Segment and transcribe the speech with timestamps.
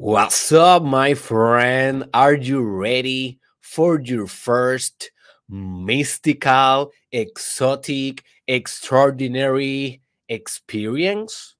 [0.00, 2.08] What's up, my friend?
[2.14, 5.10] Are you ready for your first
[5.48, 11.56] mystical, exotic, extraordinary experience?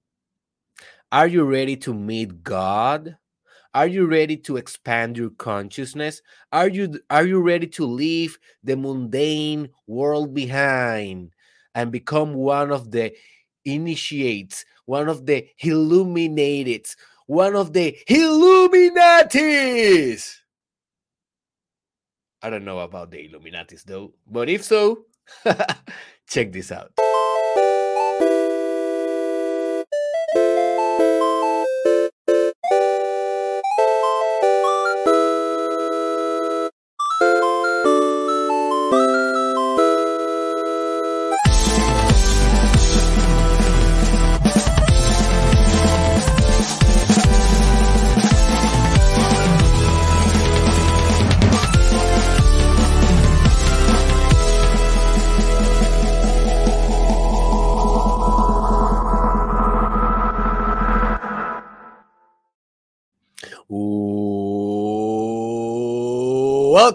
[1.11, 3.17] Are you ready to meet God?
[3.75, 6.23] Are you ready to expand your consciousness?
[6.53, 11.33] Are you are you ready to leave the mundane world behind
[11.75, 13.13] and become one of the
[13.65, 16.87] initiates, one of the illuminated,
[17.29, 19.29] one of the Illuminatis?
[22.43, 25.05] I don't know about the Illuminatis though, but if so,
[26.27, 26.93] check this out.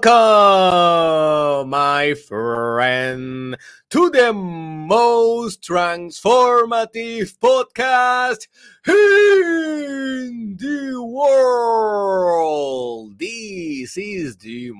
[0.06, 3.56] Welcome, my friend,
[3.90, 8.48] to the most transformative podcast
[8.86, 13.18] in the world.
[13.18, 14.72] This is the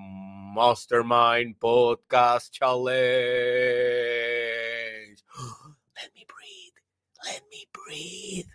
[0.56, 2.84] Mastermind Podcast Challenge.
[5.96, 6.74] Let me breathe.
[7.26, 8.46] Let me breathe.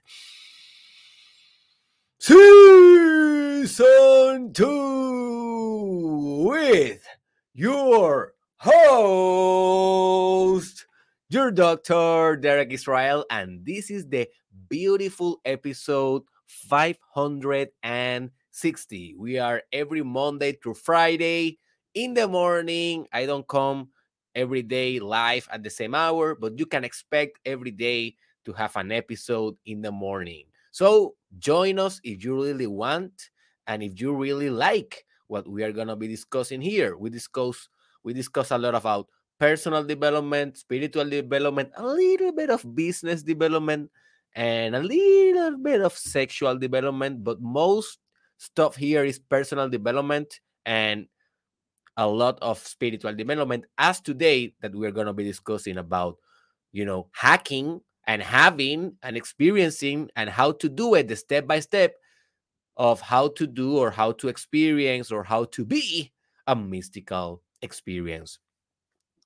[2.29, 3.73] Season
[4.53, 7.01] 2 with
[7.55, 9.65] your host,
[11.31, 14.29] your doctor, Derek Israel, and this is the
[14.69, 19.15] beautiful episode 560.
[19.17, 21.59] We are every Monday through Friday
[21.95, 23.07] in the morning.
[23.11, 23.89] I don't come
[24.35, 28.77] every day live at the same hour, but you can expect every day to have
[28.77, 30.45] an episode in the morning.
[30.73, 33.12] So join us if you really want
[33.66, 36.96] and if you really like what we are going to be discussing here.
[36.96, 37.68] We discuss
[38.02, 39.08] we discuss a lot about
[39.39, 43.90] personal development, spiritual development, a little bit of business development
[44.34, 47.98] and a little bit of sexual development, but most
[48.39, 51.06] stuff here is personal development and
[51.96, 56.16] a lot of spiritual development as today that we're going to be discussing about
[56.70, 61.61] you know hacking and having and experiencing and how to do it the step by
[61.61, 61.95] step
[62.79, 66.11] of how to do or how to experience or how to be
[66.46, 68.39] a mystical experience.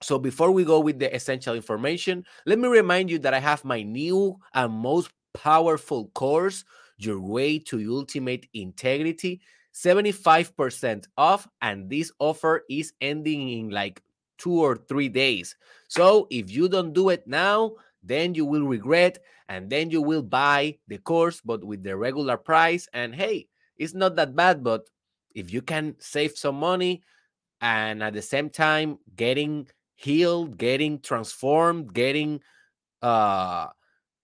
[0.02, 3.64] So, before we go with the essential information, let me remind you that I have
[3.64, 6.64] my new and most powerful course,
[6.98, 9.40] Your Way to Ultimate Integrity,
[9.72, 11.46] 75% off.
[11.60, 14.02] And this offer is ending in like
[14.38, 15.54] two or three days.
[15.86, 19.18] So, if you don't do it now, then you will regret
[19.48, 22.88] and then you will buy the course but with the regular price.
[22.92, 24.88] And hey it's not that bad but
[25.34, 27.02] if you can save some money
[27.60, 32.40] and at the same time getting healed getting transformed getting
[33.02, 33.68] uh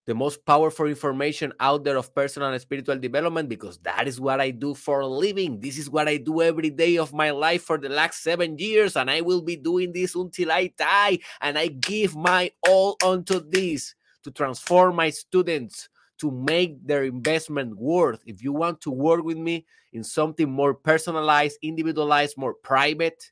[0.08, 4.40] the most powerful information out there of personal and spiritual development because that is what
[4.40, 5.60] I do for a living.
[5.60, 8.96] This is what I do every day of my life for the last seven years,
[8.96, 11.18] and I will be doing this until I die.
[11.42, 17.76] And I give my all onto this to transform my students to make their investment
[17.76, 18.22] worth.
[18.24, 23.30] If you want to work with me in something more personalized, individualized, more private,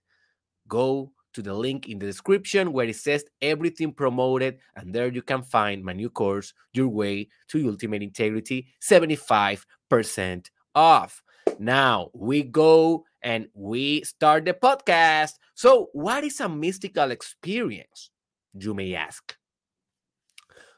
[0.69, 4.59] go to the link in the description where it says everything promoted.
[4.75, 11.23] And there you can find my new course, Your Way to Ultimate Integrity, 75% off.
[11.59, 15.33] Now we go and we start the podcast.
[15.55, 18.11] So, what is a mystical experience?
[18.55, 19.37] You may ask.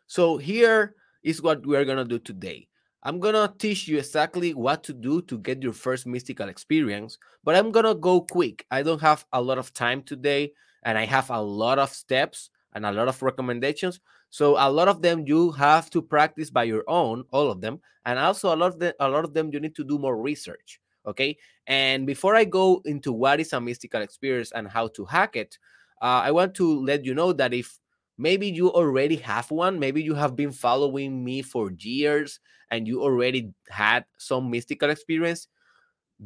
[0.08, 2.66] So, here is what we're going to do today.
[3.08, 7.54] I'm gonna teach you exactly what to do to get your first mystical experience, but
[7.54, 8.66] I'm gonna go quick.
[8.71, 10.53] I don't have a lot of time today,
[10.83, 13.98] and I have a lot of steps and a lot of recommendations.
[14.28, 17.80] So a lot of them you have to practice by your own, all of them,
[18.04, 20.21] and also a lot of them, a lot of them you need to do more
[20.21, 20.78] research.
[21.06, 25.34] Okay, and before I go into what is a mystical experience and how to hack
[25.34, 25.56] it,
[26.03, 27.78] uh, I want to let you know that if
[28.18, 33.03] maybe you already have one maybe you have been following me for years and you
[33.03, 35.48] already had some mystical experience.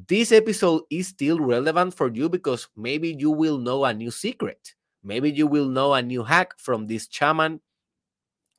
[0.08, 4.74] This episode is still relevant for you because maybe you will know a new secret.
[5.04, 7.60] Maybe you will know a new hack from this shaman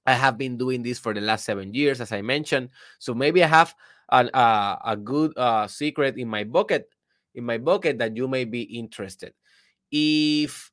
[0.05, 2.69] i have been doing this for the last seven years as i mentioned.
[2.99, 3.73] So maybe i have
[4.11, 6.89] an, uh, a good uh, secret in my bucket
[7.35, 9.33] in my bucket that you may be interested.
[9.91, 10.72] If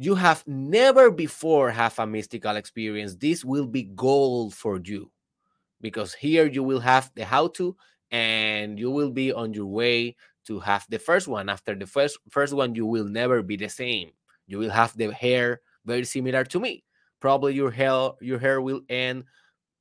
[0.00, 5.10] you have never before have a mystical experience, this will be gold for you
[5.82, 7.76] because here you will have the how to
[8.10, 10.16] and you will be on your way
[10.46, 11.50] to have the first one.
[11.50, 14.12] After the first first one, you will never be the same.
[14.46, 16.82] You will have the hair very similar to me.
[17.20, 19.24] Probably your hair your hair will end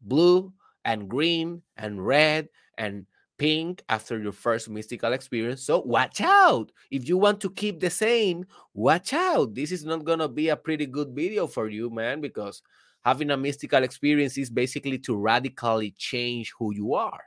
[0.02, 0.52] blue
[0.84, 3.06] and green and red and
[3.40, 5.64] pink after your first mystical experience.
[5.64, 6.72] So watch out.
[6.92, 9.56] If you want to keep the same, watch out.
[9.56, 12.62] This is not going to be a pretty good video for you, man, because
[13.02, 17.24] having a mystical experience is basically to radically change who you are.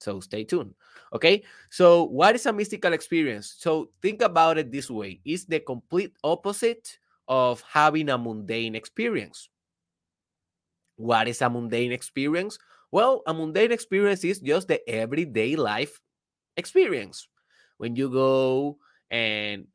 [0.00, 0.74] So stay tuned.
[1.12, 1.44] Okay.
[1.70, 3.54] So, what is a mystical experience?
[3.58, 6.98] So, think about it this way it's the complete opposite
[7.28, 9.48] of having a mundane experience.
[10.96, 12.58] What is a mundane experience?
[12.92, 16.00] Well, a mundane experience is just the everyday life
[16.56, 17.28] experience.
[17.78, 18.78] When you go
[19.10, 19.66] and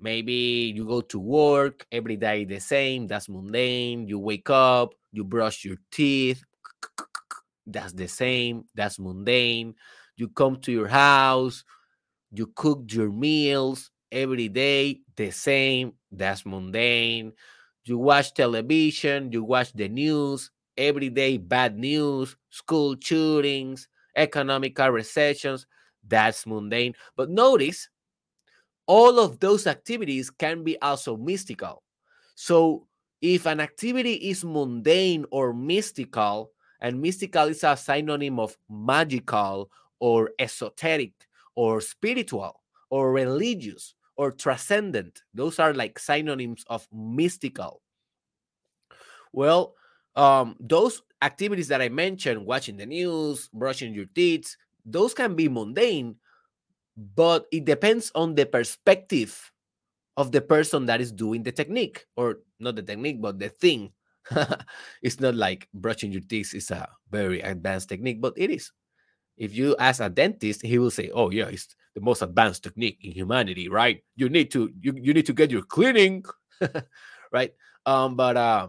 [0.00, 4.08] maybe you go to work every day the same, that's mundane.
[4.08, 6.42] You wake up, you brush your teeth,
[7.66, 9.74] that's the same, that's mundane.
[10.16, 11.64] You come to your house,
[12.32, 17.32] you cook your meals every day, the same, that's mundane.
[17.84, 25.66] You watch television, you watch the news, everyday bad news, school shootings, economical recessions,
[26.06, 26.94] that's mundane.
[27.16, 27.88] But notice
[28.86, 31.82] all of those activities can be also mystical.
[32.34, 32.86] So
[33.22, 36.50] if an activity is mundane or mystical,
[36.80, 41.12] and mystical is a synonym of magical or esoteric
[41.54, 42.60] or spiritual
[42.90, 45.22] or religious or transcendent.
[45.32, 47.80] Those are like synonyms of mystical.
[49.32, 49.74] Well,
[50.16, 55.48] um, those activities that I mentioned, watching the news, brushing your teeth, those can be
[55.48, 56.16] mundane,
[56.96, 59.50] but it depends on the perspective
[60.16, 63.92] of the person that is doing the technique, or not the technique, but the thing.
[65.02, 68.70] it's not like brushing your teeth is a very advanced technique, but it is.
[69.36, 72.98] If you ask a dentist, he will say, "Oh yeah, it's the most advanced technique
[73.02, 74.02] in humanity, right?
[74.16, 76.24] You need to you, you need to get your cleaning,
[77.32, 77.52] right?"
[77.84, 78.68] Um, but uh,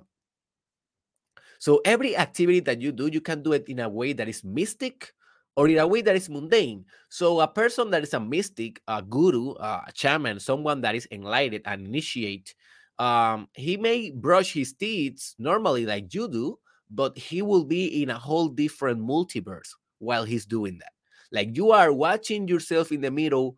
[1.60, 4.44] so every activity that you do, you can do it in a way that is
[4.44, 5.13] mystic
[5.56, 6.86] or in a way that is mundane.
[7.10, 11.63] So a person that is a mystic, a guru, a shaman, someone that is enlightened
[11.66, 12.54] and initiate,
[13.00, 16.60] um, he may brush his teeth normally like you do,
[16.90, 19.69] but he will be in a whole different multiverse
[20.00, 20.92] while he's doing that.
[21.31, 23.50] Like you are watching yourself in the mirror,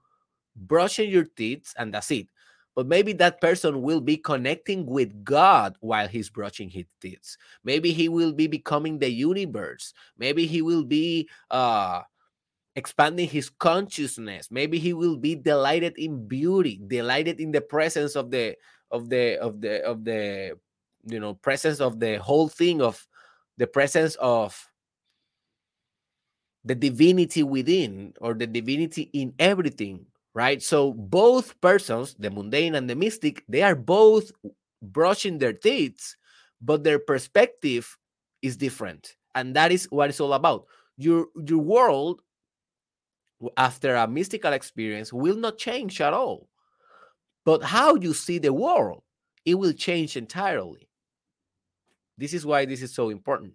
[0.56, 2.28] brushing your teeth, and that's it
[2.77, 7.35] but maybe that person will be connecting with God while he's brushing his teeth.
[7.63, 9.94] Maybe he will be becoming the universe.
[10.15, 12.03] Maybe he will be uh,
[12.75, 14.50] expanding his consciousness.
[14.51, 18.56] Maybe he will be delighted in beauty, delighted in the presence of the
[18.91, 20.53] of the of the of the
[21.07, 23.07] you know presence of the whole thing of
[23.57, 24.53] the presence of
[26.63, 30.06] the divinity within or the divinity in everything
[30.38, 30.62] right?
[30.62, 34.31] So both persons, the mundane and the mystic, they are both
[34.84, 36.16] brushing their teeth,
[36.62, 37.98] but their perspective
[38.44, 39.16] is different.
[39.34, 40.68] And that is what it's all about.
[40.95, 42.22] Your your world
[43.57, 46.50] after a mystical experience will not change at all.
[47.44, 49.01] But how you see the world,
[49.44, 50.88] it will change entirely.
[52.15, 53.53] This is why this is so important.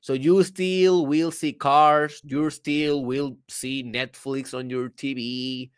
[0.00, 5.70] So you still will see cars, you still will see Netflix on your TV,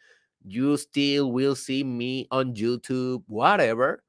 [0.45, 4.03] you still will see me on YouTube, whatever.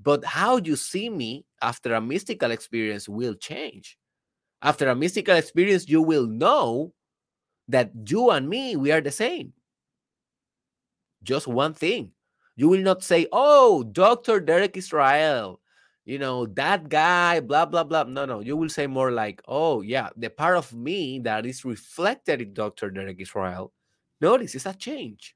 [0.00, 3.98] But how you see me after a mystical experience will change.
[4.62, 6.92] After a mystical experience, you will know
[7.68, 9.52] that you and me, we are the same.
[11.22, 12.12] Just one thing.
[12.56, 14.40] You will not say, oh, Dr.
[14.40, 15.60] Derek Israel,
[16.04, 18.04] you know, that guy, blah, blah, blah.
[18.04, 18.40] No, no.
[18.40, 22.54] You will say more like, oh, yeah, the part of me that is reflected in
[22.54, 22.90] Dr.
[22.90, 23.72] Derek Israel.
[24.20, 25.35] Notice it's a change.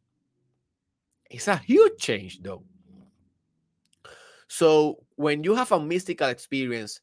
[1.31, 2.65] It's a huge change, though.
[4.49, 7.01] So when you have a mystical experience,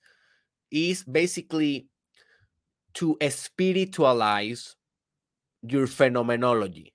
[0.69, 1.87] is basically
[2.93, 4.75] to spiritualize
[5.61, 6.93] your phenomenology.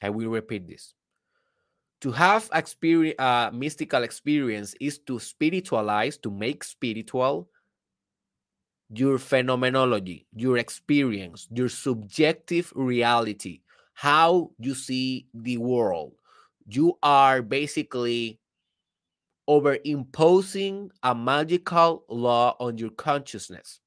[0.00, 0.94] I will repeat this.
[2.02, 7.48] To have a uh, mystical experience is to spiritualize, to make spiritual
[8.94, 13.60] your phenomenology, your experience, your subjective reality,
[13.94, 16.12] how you see the world.
[16.66, 18.40] You are basically
[19.48, 23.80] over imposing a magical law on your consciousness.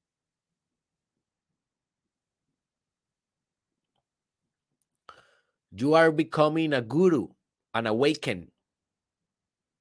[5.72, 7.28] You are becoming a guru,
[7.74, 8.50] an awakened,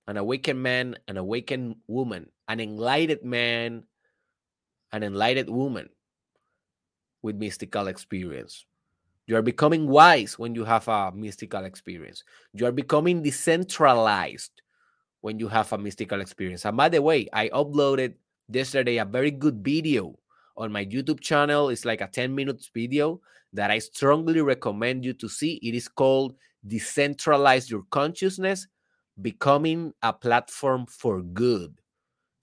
[0.08, 3.84] an awakened man, an awakened woman, an enlightened man,
[4.92, 5.90] an enlightened woman
[7.22, 8.66] with mystical experience.
[9.28, 12.24] You are becoming wise when you have a mystical experience.
[12.54, 14.62] You are becoming decentralized
[15.22, 16.66] when you have a mystical experience.
[16.66, 18.14] And by the way, I uploaded
[18.48, 20.20] yesterday a very good video
[20.58, 21.70] on my YouTube channel.
[21.70, 23.20] It's like a 10 minutes video
[23.54, 25.60] that I strongly recommend you to see.
[25.64, 26.36] It is called
[26.68, 28.68] Decentralize Your Consciousness
[29.22, 31.74] Becoming a Platform for Good.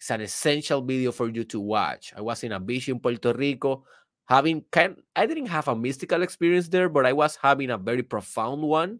[0.00, 2.12] It's an essential video for you to watch.
[2.16, 3.84] I was in a beach in Puerto Rico
[4.32, 8.02] having kind I didn't have a mystical experience there, but I was having a very
[8.02, 8.98] profound one.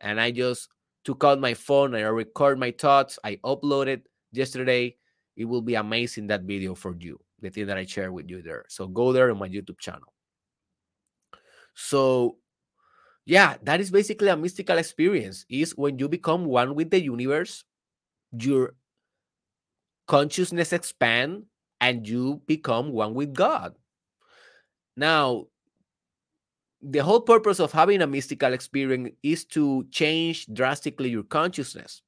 [0.00, 0.68] And I just
[1.04, 4.96] took out my phone, I record my thoughts, I uploaded yesterday.
[5.36, 8.42] It will be amazing that video for you, the thing that I share with you
[8.42, 8.64] there.
[8.68, 10.12] So go there on my YouTube channel.
[11.74, 12.36] So
[13.24, 15.46] yeah, that is basically a mystical experience.
[15.48, 17.64] Is when you become one with the universe,
[18.38, 18.74] your
[20.06, 21.44] consciousness expand
[21.80, 23.74] and you become one with God.
[24.96, 25.46] Now,
[26.80, 32.02] the whole purpose of having a mystical experience is to change drastically your consciousness,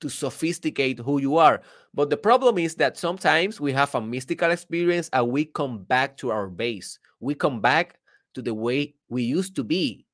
[0.00, 1.60] to sophisticate who you are.
[1.92, 6.16] But the problem is that sometimes we have a mystical experience and we come back
[6.18, 6.98] to our base.
[7.20, 7.98] We come back
[8.34, 10.06] to the way we used to be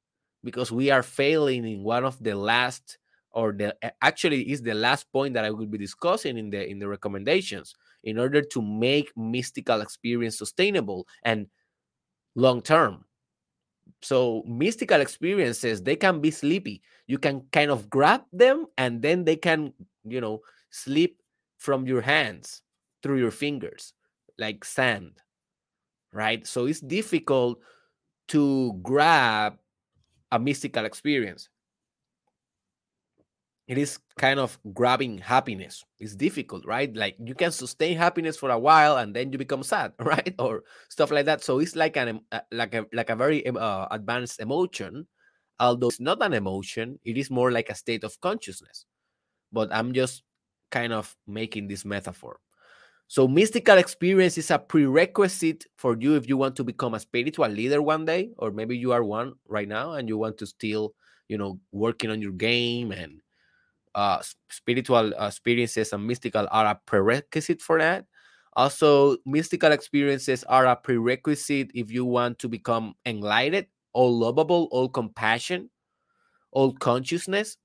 [0.43, 2.99] because we are failing in one of the last
[3.33, 6.79] or the actually is the last point that I will be discussing in the in
[6.79, 11.47] the recommendations in order to make mystical experience sustainable and
[12.35, 13.05] long term.
[14.01, 16.83] So mystical experiences they can be sleepy.
[17.07, 19.73] You can kind of grab them and then they can,
[20.05, 20.41] you know,
[20.71, 21.17] slip
[21.59, 22.63] from your hands
[23.03, 23.93] through your fingers
[24.39, 25.13] like sand.
[26.13, 26.47] Right?
[26.47, 27.61] So it's difficult
[28.29, 29.59] to grab
[30.31, 31.49] a mystical experience
[33.69, 35.85] it is kind of grabbing happiness.
[36.01, 36.95] It's difficult, right?
[36.95, 40.35] Like you can sustain happiness for a while and then you become sad, right?
[40.39, 41.43] Or stuff like that.
[41.45, 45.07] So it's like an uh, like a like a very uh, advanced emotion,
[45.61, 46.99] although it's not an emotion.
[47.05, 48.85] It is more like a state of consciousness.
[49.53, 50.23] But I'm just
[50.71, 52.41] kind of making this metaphor.
[53.07, 57.49] So mystical experience is a prerequisite for you if you want to become a spiritual
[57.49, 60.95] leader one day, or maybe you are one right now and you want to still,
[61.29, 63.21] you know, working on your game and
[63.95, 68.07] uh, spiritual uh, experiences and mystical are a prerequisite for that.
[68.55, 74.89] Also, mystical experiences are a prerequisite if you want to become enlightened, all lovable, all
[74.89, 75.71] compassion,
[76.51, 77.57] all consciousness.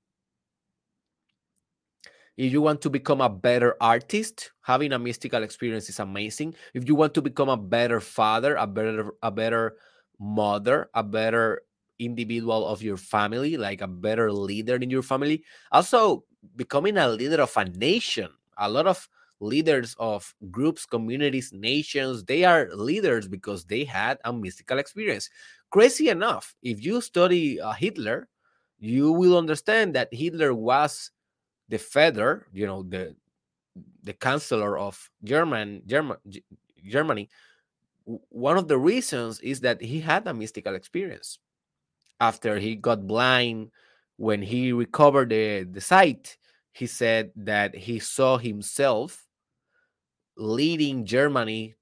[2.38, 6.54] If you want to become a better artist, having a mystical experience is amazing.
[6.72, 9.76] If you want to become a better father, a better a better
[10.20, 11.62] mother, a better
[11.98, 15.44] individual of your family, like a better leader in your family.
[15.72, 16.24] Also,
[16.56, 18.28] becoming a leader of a nation.
[18.58, 19.08] A lot of
[19.40, 25.30] leaders of groups, communities, nations, they are leaders because they had a mystical experience.
[25.70, 28.28] Crazy enough, if you study uh, Hitler,
[28.78, 31.10] you will understand that Hitler was
[31.68, 33.14] the feather, you know, the
[34.02, 36.16] the chancellor of German, German
[36.88, 37.28] Germany.
[38.30, 41.38] One of the reasons is that he had a mystical experience
[42.20, 43.70] after he got blind
[44.16, 46.36] when he recovered the, the sight
[46.72, 49.26] he said that he saw himself
[50.36, 51.74] leading germany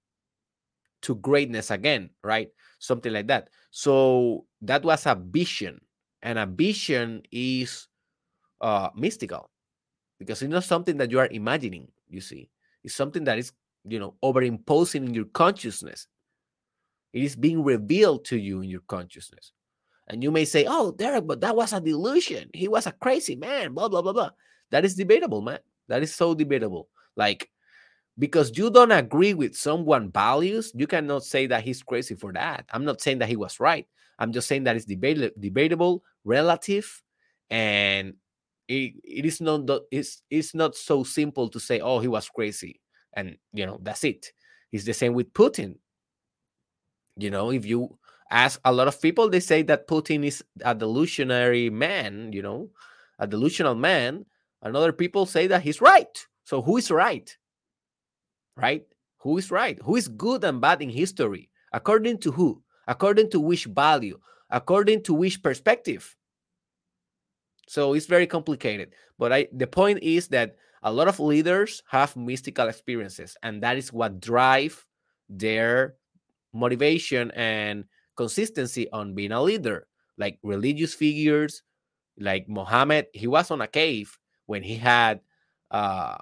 [1.02, 2.50] to greatness again right?
[2.78, 3.48] Something like that.
[3.70, 5.80] So that was a vision
[6.22, 7.86] and a vision is
[8.60, 9.50] uh mystical
[10.18, 12.50] because it's not something that you are imagining you see.
[12.82, 13.52] It's something that is
[13.84, 16.08] you know overimposing in your consciousness.
[17.12, 19.52] It is being revealed to you in your consciousness
[20.08, 22.48] and you may say, oh, Derek, but that was a delusion.
[22.54, 24.30] He was a crazy man, blah, blah, blah, blah.
[24.70, 25.58] That is debatable, man.
[25.88, 26.88] That is so debatable.
[27.16, 27.50] Like,
[28.18, 32.66] because you don't agree with someone values, you cannot say that he's crazy for that.
[32.70, 33.86] I'm not saying that he was right.
[34.18, 37.02] I'm just saying that it's debate- debatable, relative,
[37.50, 38.14] and
[38.68, 42.80] it, it is not it's, it's not so simple to say, oh, he was crazy.
[43.12, 44.32] And you know, that's it.
[44.72, 45.76] It's the same with Putin.
[47.16, 47.98] You know, if you
[48.30, 52.70] ask a lot of people, they say that Putin is a delusionary man, you know,
[53.18, 54.24] a delusional man.
[54.62, 56.26] And other people say that he's right.
[56.44, 57.36] So who is right?
[58.56, 58.84] Right?
[59.18, 59.78] Who is right?
[59.84, 61.50] Who is good and bad in history?
[61.72, 62.62] According to who?
[62.86, 64.18] According to which value?
[64.50, 66.16] According to which perspective?
[67.68, 68.92] So it's very complicated.
[69.18, 73.76] But I the point is that a lot of leaders have mystical experiences, and that
[73.76, 74.86] is what drive
[75.28, 75.96] their
[76.52, 77.84] motivation and
[78.16, 79.86] consistency on being a leader,
[80.18, 81.62] like religious figures,
[82.18, 83.06] like Muhammad.
[83.12, 85.20] He was on a cave when he had
[85.70, 86.16] uh,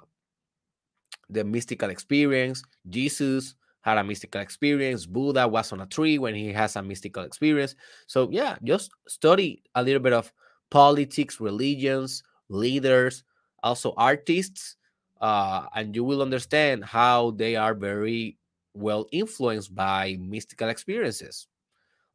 [1.29, 2.63] the mystical experience.
[2.89, 5.05] Jesus had a mystical experience.
[5.05, 7.75] Buddha was on a tree when he has a mystical experience.
[8.07, 10.31] So, yeah, just study a little bit of
[10.71, 13.23] politics, religions, leaders,
[13.63, 14.75] also artists,
[15.21, 18.37] uh, and you will understand how they are very
[18.73, 21.47] well influenced by mystical experiences.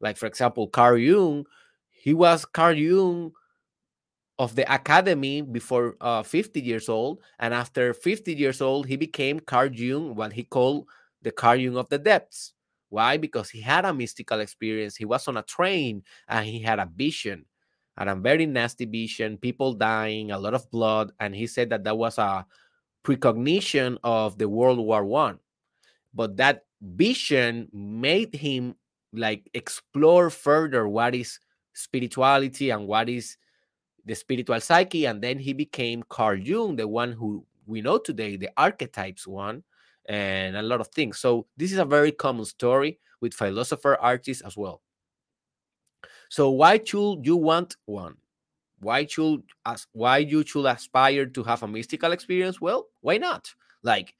[0.01, 1.45] Like, for example, Carl Jung,
[1.89, 3.31] he was Carl Jung
[4.39, 7.21] of the academy before uh, 50 years old.
[7.39, 10.87] And after 50 years old, he became Carl Jung, what he called
[11.21, 12.53] the Carl Jung of the depths.
[12.89, 13.17] Why?
[13.17, 14.95] Because he had a mystical experience.
[14.95, 17.45] He was on a train and he had a vision,
[17.97, 21.11] and a very nasty vision, people dying, a lot of blood.
[21.19, 22.45] And he said that that was a
[23.03, 25.39] precognition of the World War One.
[26.13, 28.75] But that vision made him
[29.13, 31.39] like explore further what is
[31.73, 33.37] spirituality and what is
[34.05, 35.05] the spiritual psyche.
[35.05, 39.63] And then he became Carl Jung, the one who we know today, the archetypes one,
[40.07, 41.19] and a lot of things.
[41.19, 44.81] So this is a very common story with philosopher artists as well.
[46.29, 48.15] So why should you want one?
[48.79, 52.59] Why should as why you should aspire to have a mystical experience?
[52.59, 53.53] Well, why not?
[53.83, 54.15] Like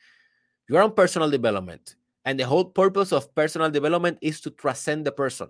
[0.70, 1.96] you're on personal development,
[2.26, 5.50] and the whole purpose of personal development is to transcend the person.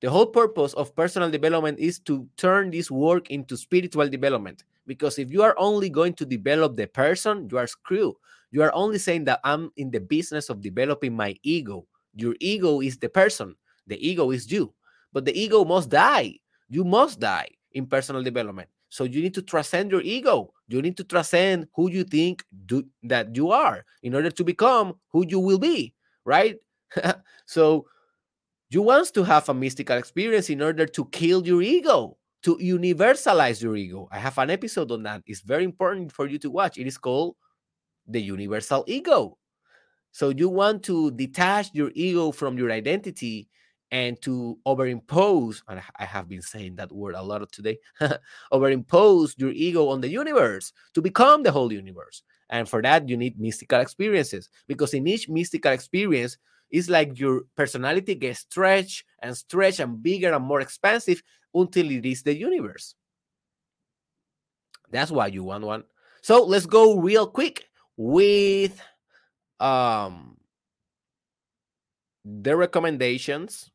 [0.00, 4.64] The whole purpose of personal development is to turn this work into spiritual development.
[4.86, 8.14] Because if you are only going to develop the person, you are screwed.
[8.50, 11.86] You are only saying that I'm in the business of developing my ego.
[12.14, 14.72] Your ego is the person, the ego is you.
[15.12, 16.38] But the ego must die.
[16.68, 18.68] You must die in personal development.
[18.94, 20.54] So you need to transcend your ego.
[20.68, 24.94] You need to transcend who you think do, that you are in order to become
[25.10, 25.92] who you will be,
[26.24, 26.54] right?
[27.44, 27.86] so
[28.70, 33.60] you want to have a mystical experience in order to kill your ego, to universalize
[33.60, 34.08] your ego.
[34.12, 35.24] I have an episode on that.
[35.26, 36.78] It's very important for you to watch.
[36.78, 37.34] It is called
[38.06, 39.38] The Universal Ego.
[40.12, 43.48] So you want to detach your ego from your identity
[43.94, 47.78] and to overimpose, and I have been saying that word a lot today,
[48.52, 52.24] overimpose your ego on the universe to become the whole universe.
[52.50, 56.38] And for that, you need mystical experiences because in each mystical experience,
[56.72, 61.22] it's like your personality gets stretched and stretched and bigger and more expansive
[61.54, 62.96] until it is the universe.
[64.90, 65.84] That's why you want one.
[66.20, 68.82] So let's go real quick with
[69.60, 70.36] um
[72.24, 73.70] the recommendations.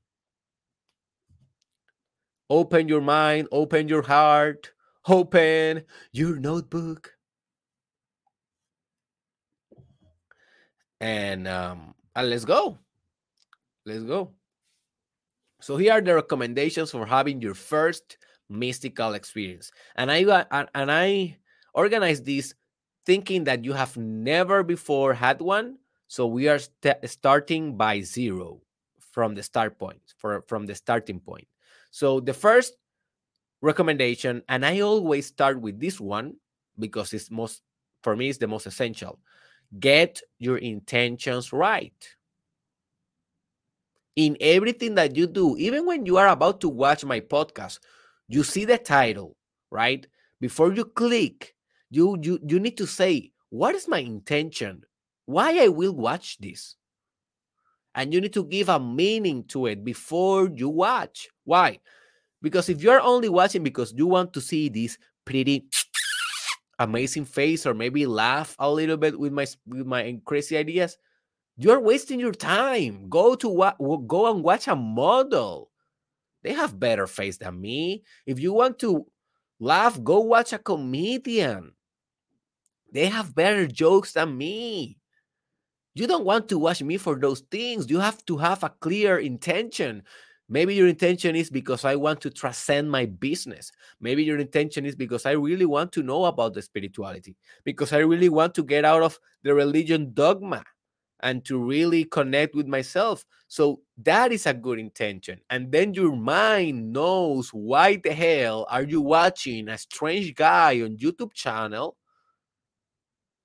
[2.50, 4.72] Open your mind, open your heart,
[5.08, 7.14] open your notebook.
[11.00, 12.78] And um and let's go.
[13.86, 14.32] Let's go.
[15.62, 18.18] So here are the recommendations for having your first
[18.50, 19.72] mystical experience.
[19.96, 21.38] And I and I
[21.74, 22.54] organized this
[23.06, 25.78] thinking that you have never before had one.
[26.08, 28.62] So we are st starting by zero
[29.12, 31.48] from the start point, for, from the starting point.
[31.92, 32.74] So the first
[33.62, 36.36] recommendation, and I always start with this one
[36.78, 37.62] because it's most
[38.04, 39.20] for me, it's the most essential.
[39.80, 41.94] Get your intentions right
[44.20, 47.80] in everything that you do, even when you are about to watch my podcast,
[48.28, 49.38] you see the title,
[49.72, 50.06] right?
[50.42, 51.56] Before you click,
[51.90, 54.84] you you you need to say, what is my intention?
[55.26, 56.76] Why I will watch this?
[58.00, 61.28] And you need to give a meaning to it before you watch.
[61.44, 61.80] Why?
[62.42, 65.68] Because if you're only watching because you want to see this pretty
[66.80, 70.98] amazing face or maybe laugh a little bit with my with my crazy ideas,
[71.58, 73.10] you're wasting your time.
[73.10, 73.76] Go to what
[74.08, 75.70] go and watch a model.
[76.42, 78.04] They have better face than me.
[78.26, 79.08] If you want to
[79.60, 81.74] laugh, go watch a comedian.
[82.94, 85.00] They have better jokes than me.
[86.00, 87.90] You don't want to watch me for those things.
[87.90, 90.04] You have to have a clear intention.
[90.48, 93.72] Maybe your intention is because I want to transcend my business.
[94.00, 97.36] Maybe your intention is because I really want to know about the spirituality,
[97.66, 100.64] because I really want to get out of the religion dogma
[101.22, 103.26] and to really connect with myself.
[103.50, 105.42] So that is a good intention.
[105.50, 110.96] And then your mind knows why the hell are you watching a strange guy on
[110.96, 111.98] YouTube channel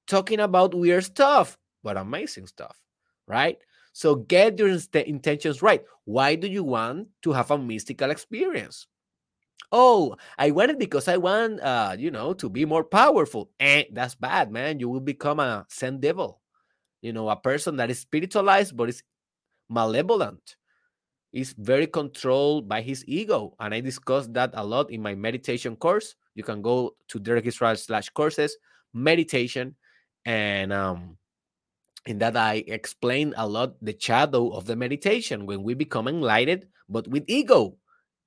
[0.06, 2.76] talking about weird stuff, but amazing stuff,
[3.28, 3.58] right?
[3.92, 5.84] So get your intentions right.
[6.04, 8.88] Why do you want to have a mystical experience?
[9.70, 13.50] Oh, I want it because I want, uh, you know, to be more powerful.
[13.60, 14.80] Eh, that's bad, man.
[14.80, 16.40] You will become a Zen devil
[17.04, 19.02] you know, a person that is spiritualized but is
[19.68, 20.56] malevolent.
[21.34, 23.54] is very controlled by his ego.
[23.60, 26.14] And I discussed that a lot in my meditation course.
[26.34, 28.56] You can go to Derek Israel slash courses,
[28.94, 29.76] meditation.
[30.24, 31.18] And um,
[32.06, 36.66] in that I explain a lot the shadow of the meditation when we become enlightened,
[36.88, 37.76] but with ego.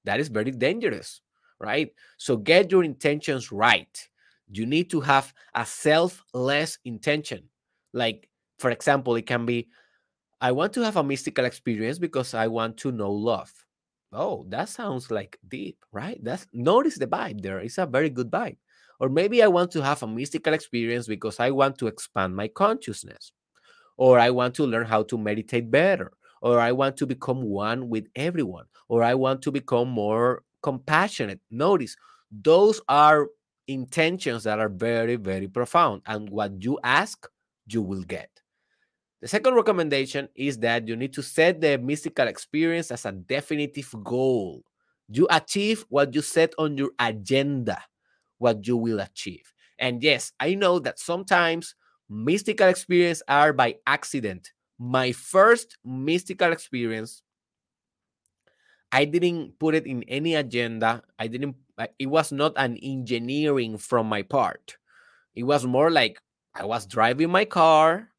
[0.05, 1.21] That is very dangerous,
[1.59, 1.91] right?
[2.17, 4.09] So get your intentions right.
[4.49, 7.43] You need to have a selfless intention.
[7.93, 9.67] Like, for example, it can be
[10.39, 13.51] I want to have a mystical experience because I want to know love.
[14.13, 16.19] Oh, that sounds like deep, right?
[16.23, 17.59] That's notice the vibe there.
[17.59, 18.57] It's a very good vibe.
[18.99, 22.47] Or maybe I want to have a mystical experience because I want to expand my
[22.47, 23.31] consciousness.
[23.97, 26.11] Or I want to learn how to meditate better.
[26.41, 28.65] Or I want to become one with everyone.
[28.89, 31.39] Or I want to become more compassionate.
[31.49, 31.95] Notice
[32.31, 33.27] those are
[33.67, 36.03] intentions that are very, very profound.
[36.05, 37.27] And what you ask,
[37.67, 38.29] you will get.
[39.21, 43.93] The second recommendation is that you need to set the mystical experience as a definitive
[44.03, 44.63] goal.
[45.09, 47.81] You achieve what you set on your agenda,
[48.37, 49.51] what you will achieve.
[49.79, 51.75] And yes, I know that sometimes
[52.09, 54.51] mystical experience are by accident.
[54.79, 57.23] My first mystical experience,
[58.91, 61.03] I didn't put it in any agenda.
[61.19, 61.55] I didn't,
[61.99, 64.77] it was not an engineering from my part.
[65.35, 66.21] It was more like
[66.55, 68.09] I was driving my car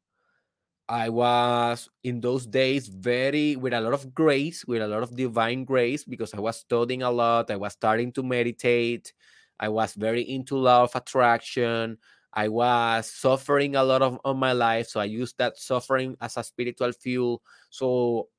[0.89, 5.15] I was in those days very with a lot of grace, with a lot of
[5.15, 7.51] divine grace, because I was studying a lot.
[7.51, 9.13] I was starting to meditate.
[9.59, 11.99] I was very into law of attraction.
[12.33, 14.87] I was suffering a lot of on my life.
[14.87, 17.41] So I used that suffering as a spiritual fuel.
[17.69, 18.29] So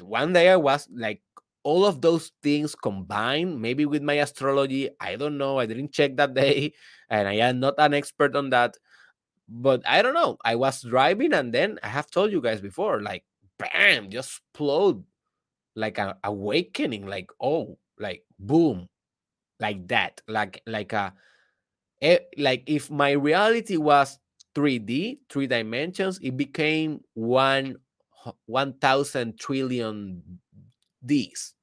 [0.00, 1.22] one day I was like
[1.62, 4.90] all of those things combined, maybe with my astrology.
[5.00, 5.58] I don't know.
[5.58, 6.74] I didn't check that day.
[7.10, 8.76] And I am not an expert on that
[9.48, 10.38] but I don't know.
[10.44, 13.24] I was driving and then I have told you guys before, like
[13.58, 15.04] bam, just explode
[15.76, 18.88] like an awakening, like oh, like boom,
[19.60, 21.12] like that, like like a
[22.38, 24.18] like if my reality was
[24.54, 27.76] 3D, three dimensions, it became one
[28.46, 30.22] one thousand trillion
[31.04, 31.54] D's.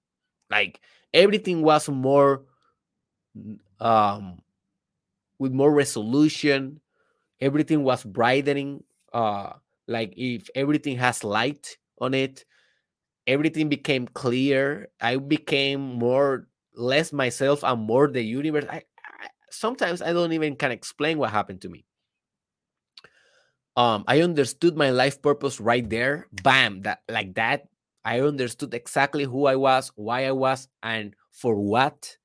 [0.51, 0.82] Like
[1.13, 2.43] everything was more
[3.80, 4.41] um
[5.39, 6.80] with more resolution.
[7.41, 9.54] Everything was brightening uh
[9.88, 12.45] like if everything has light on it
[13.27, 14.89] everything became clear.
[15.01, 18.65] I became more less myself and more the universe.
[18.69, 18.84] I
[19.51, 21.85] sometimes i don't even can explain what happened to me.
[23.77, 27.67] Um i understood my life purpose right there bam that like that.
[28.03, 32.17] I understood exactly who i was why i was and for what.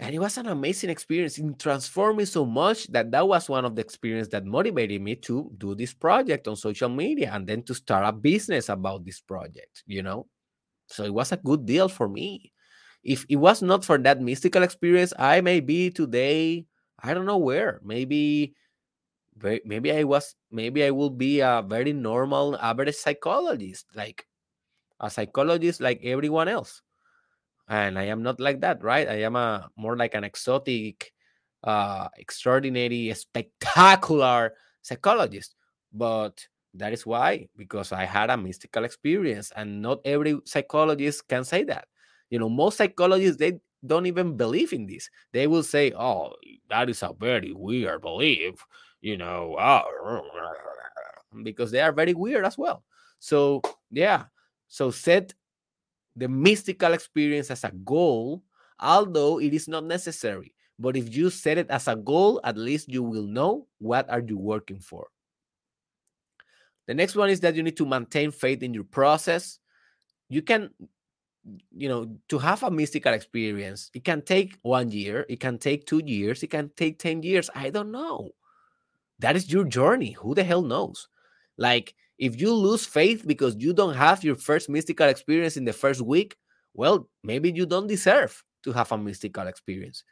[0.00, 1.38] And it was an amazing experience.
[1.38, 5.16] It transformed me so much that that was one of the experiences that motivated me
[5.26, 9.20] to do this project on social media and then to start a business about this
[9.20, 10.28] project you know?
[10.88, 12.52] So it was a good deal for me
[13.04, 16.64] if it was not for that mystical experience i may be today
[17.02, 18.54] i don't know where maybe
[19.64, 24.26] maybe i was maybe i will be a very normal average psychologist like
[25.00, 26.82] a psychologist like everyone else
[27.68, 29.08] and I am not like that, right?
[29.08, 31.12] I am a more like an exotic,
[31.62, 35.54] uh, extraordinary, spectacular psychologist.
[35.92, 41.44] But that is why, because I had a mystical experience, and not every psychologist can
[41.44, 41.88] say that.
[42.30, 45.08] You know, most psychologists they don't even believe in this.
[45.32, 46.34] They will say, "Oh,
[46.68, 48.64] that is a very weird belief,"
[49.00, 50.22] you know, oh,
[51.42, 52.84] because they are very weird as well.
[53.18, 54.24] So yeah,
[54.68, 55.34] so set
[56.16, 58.42] the mystical experience as a goal,
[58.80, 60.52] although it is not necessary.
[60.78, 64.20] But if you set it as a goal, at least you will know what are
[64.20, 65.08] you working for.
[66.86, 69.58] The next one is that you need to maintain faith in your process.
[70.28, 70.70] You can,
[71.70, 75.86] you know, to have a mystical experience, it can take one year, it can take
[75.86, 77.50] two years, it can take 10 years.
[77.54, 78.30] I don't know.
[79.18, 80.12] That is your journey.
[80.12, 81.08] Who the hell knows?
[81.56, 85.72] Like, if you lose faith because you don't have your first mystical experience in the
[85.72, 86.36] first week,
[86.74, 90.04] well, maybe you don't deserve to have a mystical experience.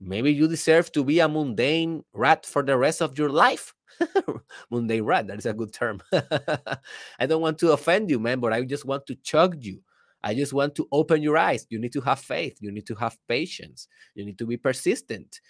[0.00, 3.72] Maybe you deserve to be a mundane rat for the rest of your life.
[4.70, 6.02] mundane rat, that is a good term.
[6.12, 9.82] I don't want to offend you, man, but I just want to chug you.
[10.22, 11.66] I just want to open your eyes.
[11.68, 12.56] You need to have faith.
[12.60, 13.88] You need to have patience.
[14.14, 15.40] You need to be persistent.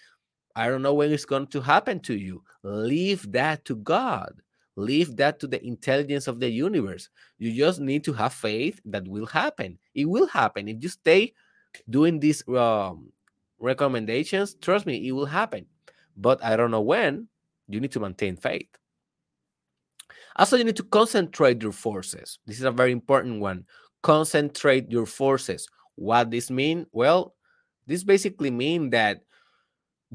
[0.55, 2.43] I don't know when it's going to happen to you.
[2.63, 4.33] Leave that to God
[4.75, 7.09] leave that to the intelligence of the universe.
[7.37, 9.77] You just need to have faith that will happen.
[9.93, 11.33] It will happen if you stay
[11.89, 13.11] doing these um,
[13.59, 14.55] recommendations.
[14.55, 15.65] Trust me, it will happen.
[16.17, 17.27] But I don't know when.
[17.67, 18.67] You need to maintain faith.
[20.35, 22.39] Also, you need to concentrate your forces.
[22.45, 23.65] This is a very important one.
[24.03, 25.67] Concentrate your forces.
[25.95, 26.85] What this mean?
[26.91, 27.35] Well,
[27.87, 29.21] this basically mean that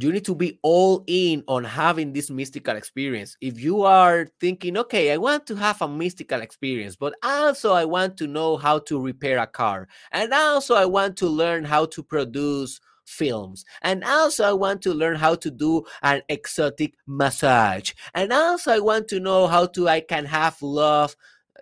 [0.00, 3.36] you need to be all in on having this mystical experience.
[3.40, 7.84] If you are thinking, okay, I want to have a mystical experience, but also I
[7.84, 11.86] want to know how to repair a car, and also I want to learn how
[11.86, 17.92] to produce films, and also I want to learn how to do an exotic massage,
[18.14, 21.16] and also I want to know how to I can have love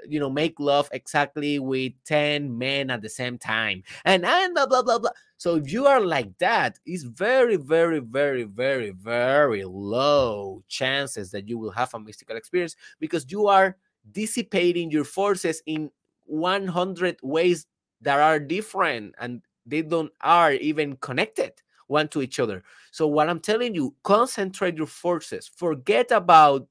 [0.09, 4.67] you know make love exactly with 10 men at the same time and and blah
[4.67, 5.11] blah blah blah.
[5.39, 11.49] So if you are like that it's very very very very very low chances that
[11.49, 13.77] you will have a mystical experience because you are
[14.13, 15.91] dissipating your forces in
[16.25, 17.67] 100 ways
[18.01, 21.53] that are different and they don't are even connected
[21.89, 22.63] one to each other.
[22.91, 25.49] So what i'm telling you concentrate your forces.
[25.55, 26.67] Forget about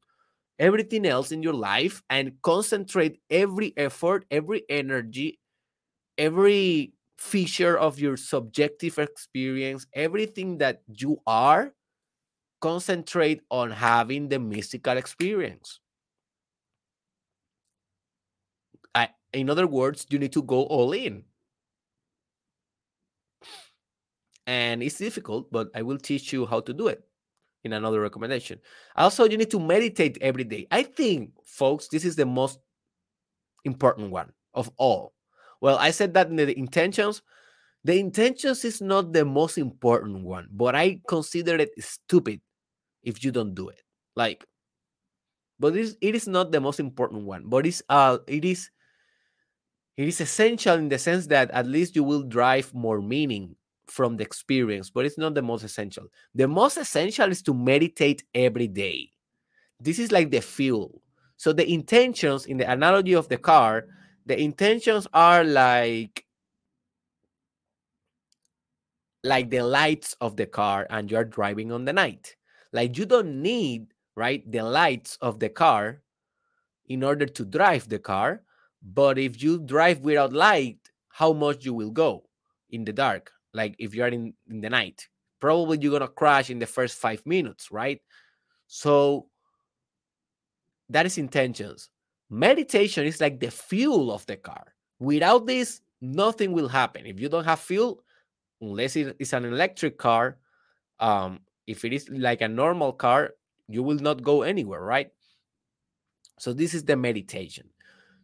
[0.59, 5.39] everything else in your life and concentrate every effort, every energy,
[6.17, 11.73] every feature of your subjective experience, everything that you are,
[12.61, 15.79] concentrate on having the mystical experience.
[19.33, 21.25] In other words, you need to go all in.
[24.47, 27.03] And it's difficult, but I will teach you how to do it
[27.65, 28.59] in another recommendation.
[28.95, 30.67] Also, you need to meditate every day.
[30.71, 32.59] I think, folks, this is the most
[33.65, 35.13] important one of all.
[35.59, 37.21] Well, I said that in the intentions.
[37.83, 42.41] The intentions is not the most important one, but I consider it stupid
[43.03, 43.81] if you don't do it.
[44.15, 44.45] Like,
[45.59, 48.69] but it is, it is not the most important one, but it's uh it is
[49.97, 53.55] it is essential in the sense that at least you will drive more meaning
[53.87, 56.07] from the experience, but it's not the most essential.
[56.33, 59.11] The most essential is to meditate every day.
[59.79, 61.01] This is like the fuel.
[61.37, 63.85] So the intentions in the analogy of the car,
[64.25, 66.25] the intentions are like
[69.23, 72.35] like the lights of the car and you're driving on the night.
[72.71, 76.01] Like you don't need, right, the lights of the car
[76.87, 78.43] in order to drive the car,
[78.83, 80.77] but if you drive without light,
[81.09, 82.29] how much you will go
[82.69, 83.31] in the dark?
[83.55, 85.07] Like if you're in, in the night
[85.39, 88.01] probably you're gonna crash in the first five minutes right?
[88.67, 89.27] So
[90.89, 91.89] that is intentions.
[92.29, 94.73] Meditation is like the fuel of the car.
[94.99, 97.05] Without this nothing will happen.
[97.05, 98.03] If you don't have fuel
[98.61, 100.37] unless it is an electric car
[100.99, 103.31] um if it is like a normal car
[103.67, 105.09] you will not go anywhere right?
[106.37, 107.69] So this is the meditation.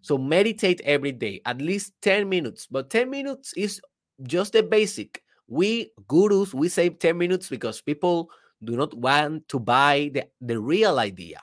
[0.02, 3.82] So meditate every day at least 10 minutes but 10 minutes is
[4.24, 5.24] just the basic.
[5.47, 8.30] We gurus, we save 10 minutes because people
[8.63, 11.39] do not want to buy the, the real idea.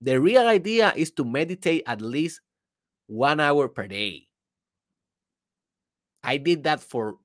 [0.00, 2.40] The real idea is to meditate at least
[3.06, 4.28] one hour per day.
[6.22, 7.16] I did that for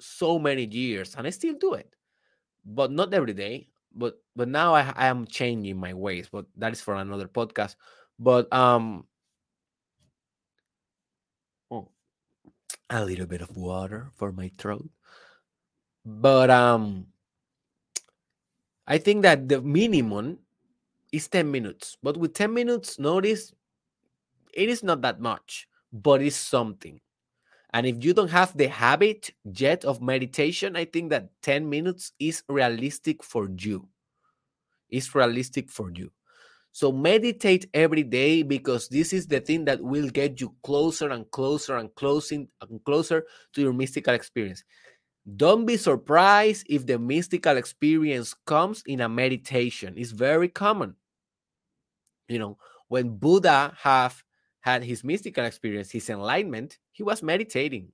[0.00, 1.94] so many years and I still do it,
[2.64, 3.68] but not every day.
[3.94, 7.76] But but now I, I am changing my ways, but that is for another podcast.
[8.18, 9.06] But um
[12.90, 14.90] a little bit of water for my throat.
[16.06, 17.08] But um
[18.86, 20.38] I think that the minimum
[21.12, 21.96] is 10 minutes.
[22.02, 23.52] But with 10 minutes, notice
[24.54, 27.00] it is not that much, but it's something.
[27.72, 32.12] And if you don't have the habit yet of meditation, I think that 10 minutes
[32.18, 33.88] is realistic for you.
[34.90, 36.10] It's realistic for you.
[36.76, 41.24] So meditate every day because this is the thing that will get you closer and
[41.30, 44.62] closer and closing and closer to your mystical experience.
[45.38, 49.94] Don't be surprised if the mystical experience comes in a meditation.
[49.96, 50.96] It's very common.
[52.28, 52.58] You know,
[52.88, 54.22] when Buddha have
[54.60, 57.84] had his mystical experience, his enlightenment, he was meditating.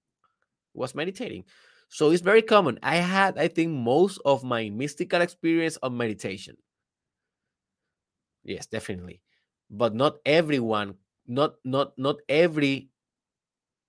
[0.72, 1.44] He was meditating.
[1.88, 2.80] So it's very common.
[2.82, 6.56] I had, I think, most of my mystical experience on meditation.
[8.44, 9.20] Yes, definitely.
[9.70, 12.90] But not everyone, not not not every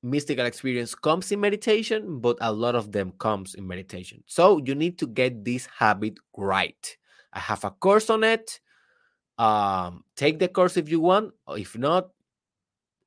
[0.01, 4.23] mystical experience comes in meditation, but a lot of them comes in meditation.
[4.27, 6.97] So you need to get this habit right.
[7.31, 8.59] I have a course on it.
[9.37, 11.33] Um, take the course if you want.
[11.49, 12.09] If not,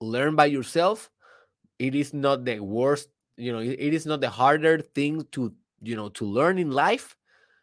[0.00, 1.10] learn by yourself.
[1.78, 5.96] It is not the worst, you know, it is not the harder thing to, you
[5.96, 7.16] know, to learn in life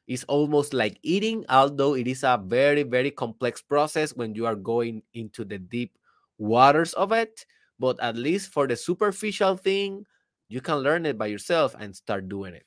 [0.08, 4.56] is almost like eating, although it is a very, very complex process when you are
[4.56, 5.98] going into the deep
[6.38, 7.46] waters of it.
[7.80, 10.06] But at least for the superficial thing,
[10.50, 12.66] you can learn it by yourself and start doing it.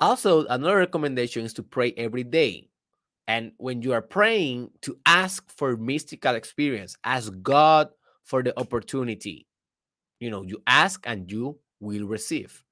[0.00, 2.68] Also, another recommendation is to pray every day.
[3.28, 7.88] And when you are praying, to ask for mystical experience, ask God
[8.22, 9.46] for the opportunity.
[10.20, 12.65] You know, you ask and you will receive.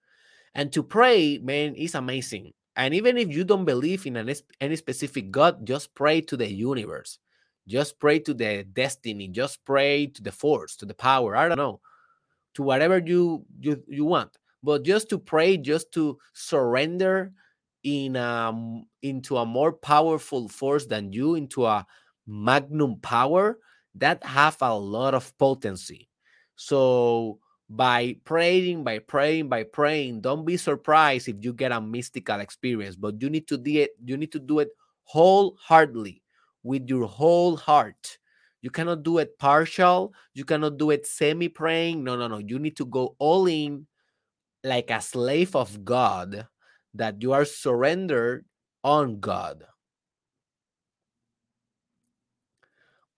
[0.54, 2.52] And to pray, man, is amazing.
[2.76, 6.50] And even if you don't believe in an, any specific God, just pray to the
[6.50, 7.18] universe.
[7.66, 9.28] Just pray to the destiny.
[9.28, 11.36] Just pray to the force, to the power.
[11.36, 11.80] I don't know,
[12.54, 14.36] to whatever you you you want.
[14.62, 17.32] But just to pray, just to surrender
[17.84, 21.86] in um into a more powerful force than you, into a
[22.26, 23.58] magnum power
[23.94, 26.08] that have a lot of potency.
[26.56, 27.38] So
[27.70, 32.96] by praying, by praying, by praying, don't be surprised if you get a mystical experience,
[32.96, 34.68] but you need to do it, you need to do it
[35.04, 36.22] wholeheartedly
[36.62, 38.18] with your whole heart.
[38.62, 42.02] You cannot do it partial, you cannot do it semi-praying.
[42.02, 42.38] No, no, no.
[42.38, 43.86] You need to go all in
[44.62, 46.46] like a slave of God
[46.94, 48.46] that you are surrendered
[48.82, 49.64] on God.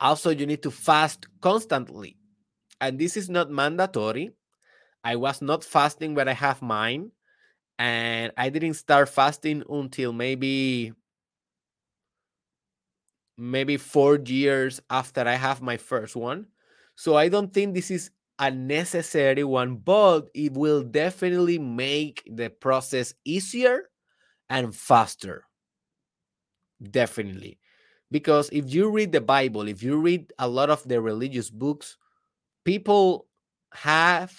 [0.01, 2.17] Also, you need to fast constantly.
[2.81, 4.33] And this is not mandatory.
[5.07, 7.13] I was not fasting when I have mine.
[7.79, 10.95] And I didn't start fasting until maybe
[13.37, 16.47] maybe four years after I have my first one.
[16.97, 22.51] So I don't think this is a necessary one, but it will definitely make the
[22.51, 23.91] process easier
[24.51, 25.45] and faster.
[26.83, 27.59] Definitely.
[28.11, 31.97] Because if you read the Bible, if you read a lot of the religious books,
[32.65, 33.29] people
[33.75, 34.35] have,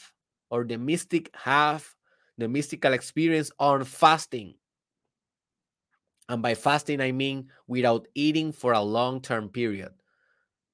[0.49, 1.87] or the mystic have,
[2.37, 4.55] the mystical experience on fasting.
[6.29, 9.91] And by fasting, I mean without eating for a long term period.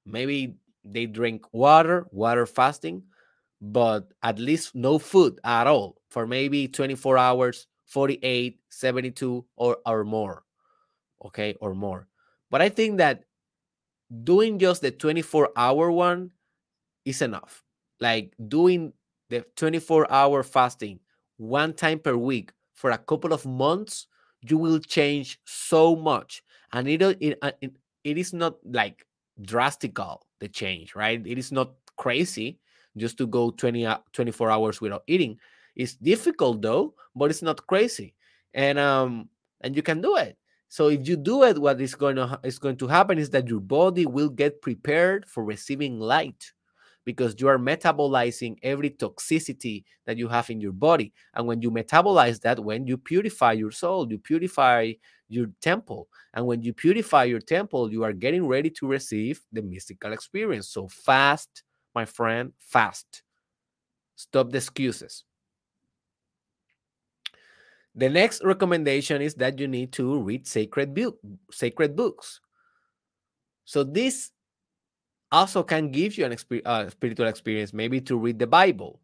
[0.04, 3.04] Maybe they drink water, water fasting,
[3.60, 10.04] but at least no food at all for maybe 24 hours, 48, 72, or, or
[10.04, 10.44] more.
[11.24, 12.08] Okay, or more.
[12.50, 13.24] But I think that
[14.22, 16.32] doing just the 24 hour one
[17.04, 17.62] is enough.
[18.00, 18.92] Like doing
[19.34, 21.00] the 24 hour fasting
[21.38, 24.06] one time per week for a couple of months,
[24.42, 26.42] you will change so much.
[26.72, 27.72] And it, it, uh, it,
[28.04, 29.04] it is not like
[29.42, 31.20] drastical, the change, right?
[31.26, 32.60] It is not crazy
[32.96, 35.38] just to go 20, 24 hours without eating.
[35.74, 38.14] It's difficult though, but it's not crazy.
[38.54, 39.28] And um
[39.62, 40.36] and you can do it.
[40.68, 43.48] So if you do it, what is going to is going to happen is that
[43.48, 46.52] your body will get prepared for receiving light
[47.04, 51.12] because you are metabolizing every toxicity that you have in your body.
[51.34, 54.92] And when you metabolize that, when you purify your soul, you purify
[55.28, 56.08] your temple.
[56.32, 60.68] And when you purify your temple, you are getting ready to receive the mystical experience.
[60.68, 61.62] So fast,
[61.94, 63.22] my friend, fast.
[64.16, 65.24] Stop the excuses.
[67.96, 71.18] The next recommendation is that you need to read sacred book,
[71.52, 72.40] sacred books.
[73.64, 74.30] So this
[75.34, 79.00] also can give you an exp- uh, spiritual experience, maybe to read the Bible,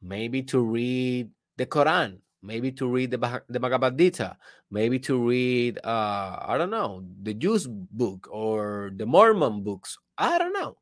[0.00, 4.36] maybe to read the Quran, maybe to read the, the Bhagavad Gita,
[4.70, 9.98] maybe to read, uh, I don't know, the Jews book or the Mormon books.
[10.16, 10.78] I don't know.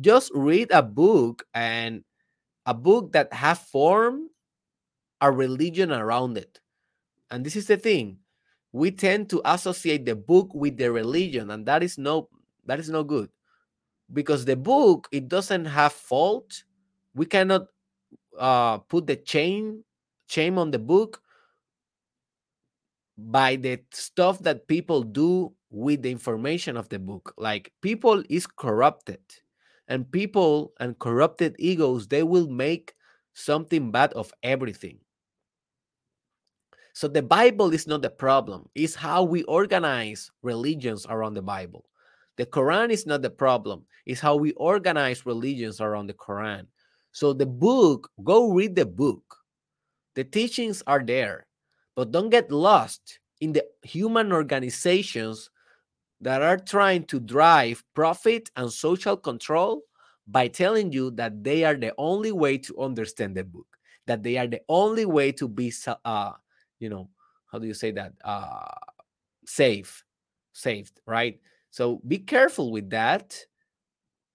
[0.00, 2.02] Just read a book and
[2.64, 4.30] a book that have formed
[5.20, 6.58] a religion around it.
[7.30, 8.18] And this is the thing.
[8.72, 12.30] We tend to associate the book with the religion, and that is no
[12.64, 13.28] that is no good
[14.12, 16.64] because the book it doesn't have fault.
[17.14, 17.66] We cannot
[18.38, 19.84] uh, put the chain
[20.28, 21.20] shame on the book
[23.18, 27.34] by the stuff that people do with the information of the book.
[27.36, 29.20] Like people is corrupted
[29.88, 32.94] and people and corrupted egos they will make
[33.34, 34.98] something bad of everything.
[36.92, 38.68] So the bible is not the problem.
[38.74, 41.89] It's how we organize religions around the bible
[42.36, 43.84] the Quran is not the problem.
[44.06, 46.66] It's how we organize religions around the Quran.
[47.12, 49.36] So the book, go read the book.
[50.14, 51.46] The teachings are there,
[51.94, 55.50] but don't get lost in the human organizations
[56.20, 59.82] that are trying to drive profit and social control
[60.26, 63.66] by telling you that they are the only way to understand the book,
[64.06, 65.72] that they are the only way to be,
[66.04, 66.32] uh,
[66.78, 67.08] you know,
[67.50, 68.12] how do you say that?
[68.24, 68.66] Uh,
[69.46, 70.04] safe,
[70.52, 71.40] saved, right?
[71.70, 73.36] So be careful with that.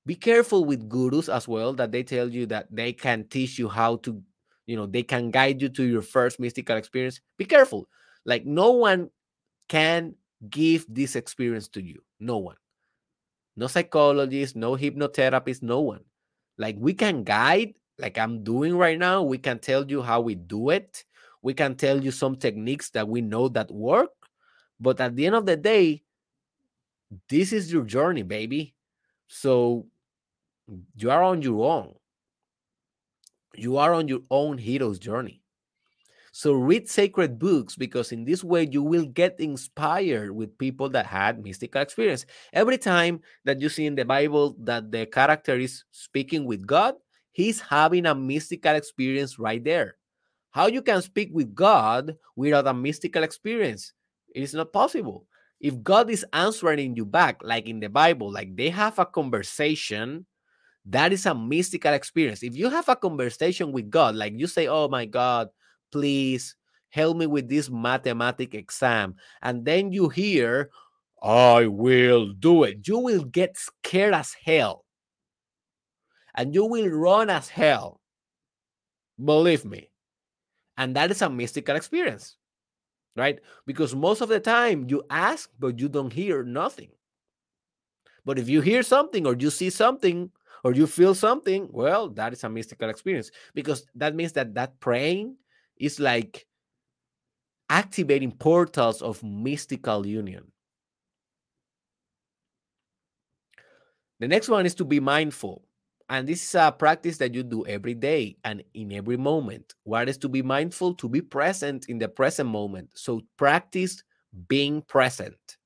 [0.05, 3.67] Be careful with gurus as well that they tell you that they can teach you
[3.67, 4.21] how to,
[4.67, 7.19] you know, they can guide you to your first mystical experience.
[7.37, 7.87] Be careful.
[8.25, 9.09] Like no one
[9.67, 10.15] can
[10.49, 12.01] give this experience to you.
[12.19, 12.57] No one.
[13.55, 16.01] No psychologist, no hypnotherapist, no one.
[16.57, 19.23] Like we can guide, like I'm doing right now.
[19.23, 21.03] We can tell you how we do it.
[21.41, 24.11] We can tell you some techniques that we know that work.
[24.79, 26.03] But at the end of the day,
[27.29, 28.75] this is your journey, baby.
[29.27, 29.87] So
[30.95, 31.95] you are on your own.
[33.55, 35.41] you are on your own hero's journey.
[36.31, 41.05] So read sacred books because in this way you will get inspired with people that
[41.05, 42.25] had mystical experience.
[42.51, 46.95] Every time that you see in the Bible that the character is speaking with God,
[47.31, 49.95] he's having a mystical experience right there.
[50.51, 53.93] How you can speak with God without a mystical experience?
[54.33, 55.25] It is not possible.
[55.59, 60.25] If God is answering you back, like in the Bible, like they have a conversation,
[60.85, 62.43] that is a mystical experience.
[62.43, 65.49] If you have a conversation with God, like you say, Oh my God,
[65.91, 66.55] please
[66.89, 69.15] help me with this mathematic exam.
[69.41, 70.69] And then you hear,
[71.21, 72.87] I will do it.
[72.87, 74.85] You will get scared as hell.
[76.35, 77.99] And you will run as hell.
[79.23, 79.89] Believe me.
[80.77, 82.35] And that is a mystical experience,
[83.15, 83.39] right?
[83.65, 86.89] Because most of the time you ask, but you don't hear nothing.
[88.25, 90.31] But if you hear something or you see something
[90.63, 94.79] or you feel something, well, that is a mystical experience because that means that that
[94.79, 95.35] praying
[95.77, 96.47] is like
[97.69, 100.51] activating portals of mystical union.
[104.19, 105.63] The next one is to be mindful.
[106.09, 109.73] And this is a practice that you do every day and in every moment.
[109.83, 110.93] What is to be mindful?
[110.95, 112.89] To be present in the present moment.
[112.93, 114.03] So practice
[114.47, 115.57] being present.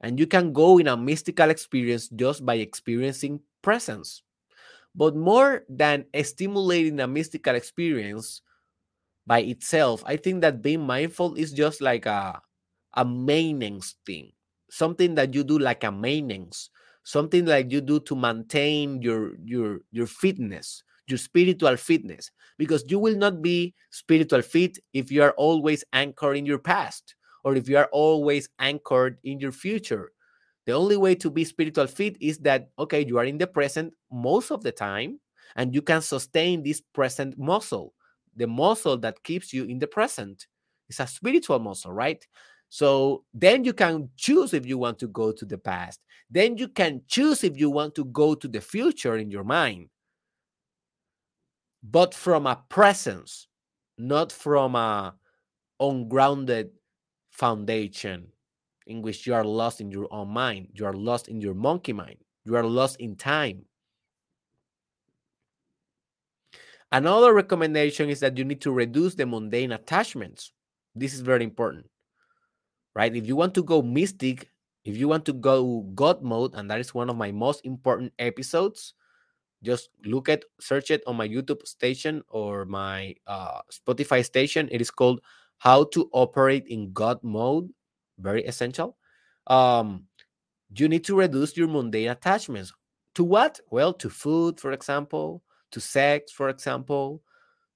[0.00, 4.22] And you can go in a mystical experience just by experiencing presence.
[4.94, 8.42] But more than stimulating a mystical experience,
[9.26, 12.40] by itself, I think that being mindful is just like a
[12.94, 14.32] a maintenance thing,
[14.70, 16.70] something that you do like a maintenance,
[17.02, 22.98] something like you do to maintain your your your fitness, your spiritual fitness, because you
[22.98, 27.68] will not be spiritual fit if you are always anchored in your past or if
[27.68, 30.12] you are always anchored in your future.
[30.66, 33.94] The only way to be spiritual fit is that okay, you are in the present
[34.10, 35.20] most of the time
[35.56, 37.94] and you can sustain this present muscle
[38.36, 40.46] the muscle that keeps you in the present.
[40.88, 42.24] It's a spiritual muscle, right?
[42.70, 46.00] So then you can choose if you want to go to the past.
[46.30, 49.88] Then you can choose if you want to go to the future in your mind.
[51.82, 53.48] But from a presence,
[53.98, 55.14] not from a
[55.80, 56.70] ungrounded
[57.30, 58.28] foundation
[58.86, 60.68] in which you are lost in your own mind.
[60.74, 62.18] You are lost in your monkey mind.
[62.44, 63.64] You are lost in time.
[66.92, 70.52] Another recommendation is that you need to reduce the mundane attachments.
[70.94, 71.86] This is very important,
[72.94, 73.14] right?
[73.14, 74.48] If you want to go mystic,
[74.84, 78.12] if you want to go God mode, and that is one of my most important
[78.18, 78.94] episodes,
[79.62, 84.68] just look at, search it on my YouTube station or my uh, Spotify station.
[84.72, 85.20] It is called
[85.58, 87.70] How to Operate in God Mode.
[88.18, 88.96] Very essential.
[89.46, 90.04] Um,
[90.74, 92.72] you need to reduce your mundane attachments.
[93.16, 93.60] To what?
[93.70, 97.22] Well, to food, for example, to sex, for example,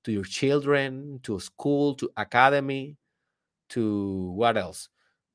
[0.04, 2.96] to your children, to school, to academy,
[3.70, 4.88] to what else?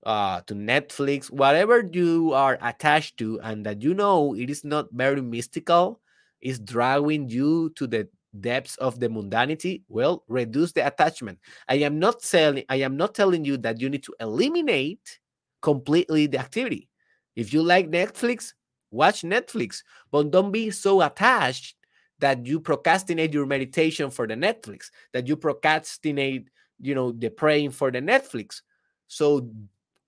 [0.05, 4.87] Uh, to Netflix, whatever you are attached to, and that you know it is not
[4.93, 5.99] very mystical,
[6.39, 8.07] is drawing you to the
[8.39, 9.81] depths of the mundanity.
[9.89, 11.39] Well, reduce the attachment.
[11.67, 15.19] I am not telling I am not telling you that you need to eliminate
[15.61, 16.87] completely the activity.
[17.35, 18.53] If you like Netflix,
[18.91, 21.75] watch Netflix, but don't be so attached
[22.19, 27.71] that you procrastinate your meditation for the Netflix, that you procrastinate, you know, the praying
[27.71, 28.61] for the Netflix.
[29.07, 29.49] So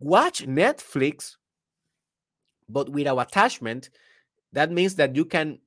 [0.02, 1.38] watch Netflix,
[2.68, 3.90] but without attachment.
[4.54, 5.60] That means that you can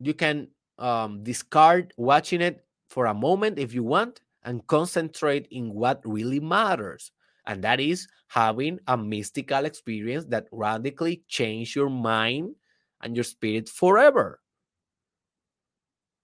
[0.00, 5.72] you can um, discard watching it for a moment if you want and concentrate in
[5.72, 7.10] what really matters.
[7.46, 12.54] And that is having a mystical experience that radically change your mind
[13.02, 14.40] and your spirit forever.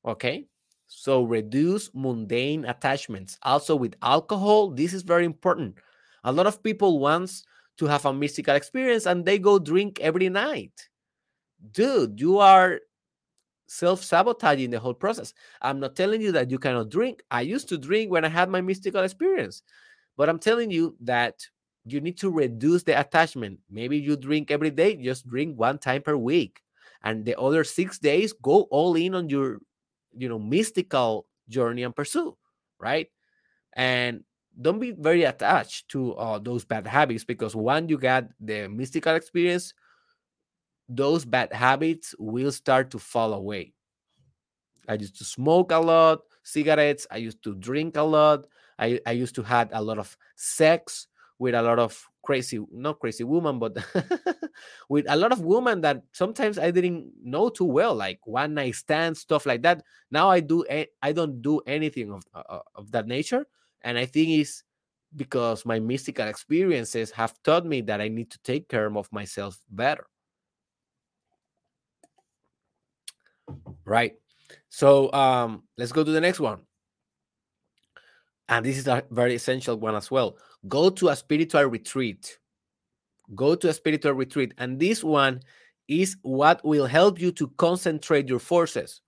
[0.05, 0.47] Okay.
[0.89, 3.39] So reduce mundane attachments.
[3.43, 5.77] Also with alcohol, this is very important.
[6.25, 7.45] A lot of people wants
[7.79, 10.73] to have a mystical experience and they go drink every night.
[11.73, 12.81] Dude, you are
[13.67, 15.33] self-sabotaging the whole process.
[15.63, 17.23] I'm not telling you that you cannot drink.
[17.31, 19.63] I used to drink when I had my mystical experience.
[20.17, 21.35] But I'm telling you that
[21.85, 23.59] you need to reduce the attachment.
[23.71, 26.61] Maybe you drink every day, just drink one time per week.
[27.03, 29.59] And the other six days, go all in on your
[30.17, 32.37] you know mystical journey and pursue
[32.79, 33.09] right
[33.75, 34.23] and
[34.61, 39.15] don't be very attached to uh, those bad habits because when you get the mystical
[39.15, 39.75] experience
[40.89, 43.73] those bad habits will start to fall away
[44.89, 48.47] i used to smoke a lot cigarettes i used to drink a lot
[48.79, 53.01] i, I used to had a lot of sex with a lot of crazy, not
[53.01, 53.77] crazy woman, but
[54.89, 58.77] with a lot of women that sometimes I didn't know too well, like one night
[58.77, 59.83] stand stuff like that.
[60.11, 60.65] Now I do,
[61.03, 63.45] I don't do anything of uh, of that nature,
[63.85, 64.65] and I think it's
[65.15, 69.59] because my mystical experiences have taught me that I need to take care of myself
[69.71, 70.07] better.
[73.85, 74.15] Right.
[74.71, 76.61] So um, let's go to the next one.
[78.49, 80.39] And this is a very essential one as well.
[80.69, 82.39] Go to a spiritual retreat.
[83.35, 84.55] Go to a spiritual retreat.
[84.59, 85.41] And this one
[85.89, 89.02] is what will help you to concentrate your forces.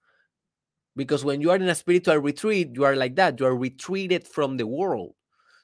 [0.97, 3.41] Because when you are in a spiritual retreat, you are like that.
[3.41, 5.15] You are retreated from the world.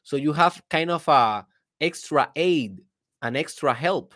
[0.03, 1.47] So you have kind of a
[1.81, 2.83] extra aid,
[3.23, 4.15] an extra help.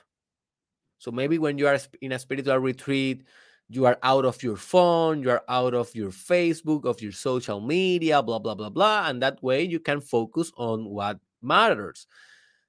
[0.98, 3.24] So maybe when you are in a spiritual retreat,
[3.68, 7.60] you are out of your phone, you are out of your Facebook, of your social
[7.60, 9.08] media, blah, blah, blah, blah.
[9.08, 12.06] And that way you can focus on what matters.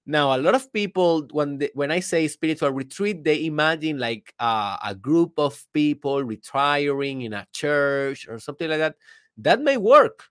[0.06, 4.78] Now, a lot of people, when when I say spiritual retreat, they imagine like uh,
[4.86, 8.96] a group of people retiring in a church or something like that.
[9.38, 10.30] That may work,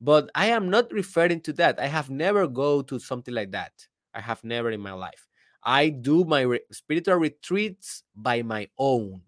[0.00, 1.78] but I am not referring to that.
[1.78, 3.72] I have never go to something like that.
[4.14, 5.28] I have never in my life.
[5.62, 9.20] I do my re- spiritual retreats by my own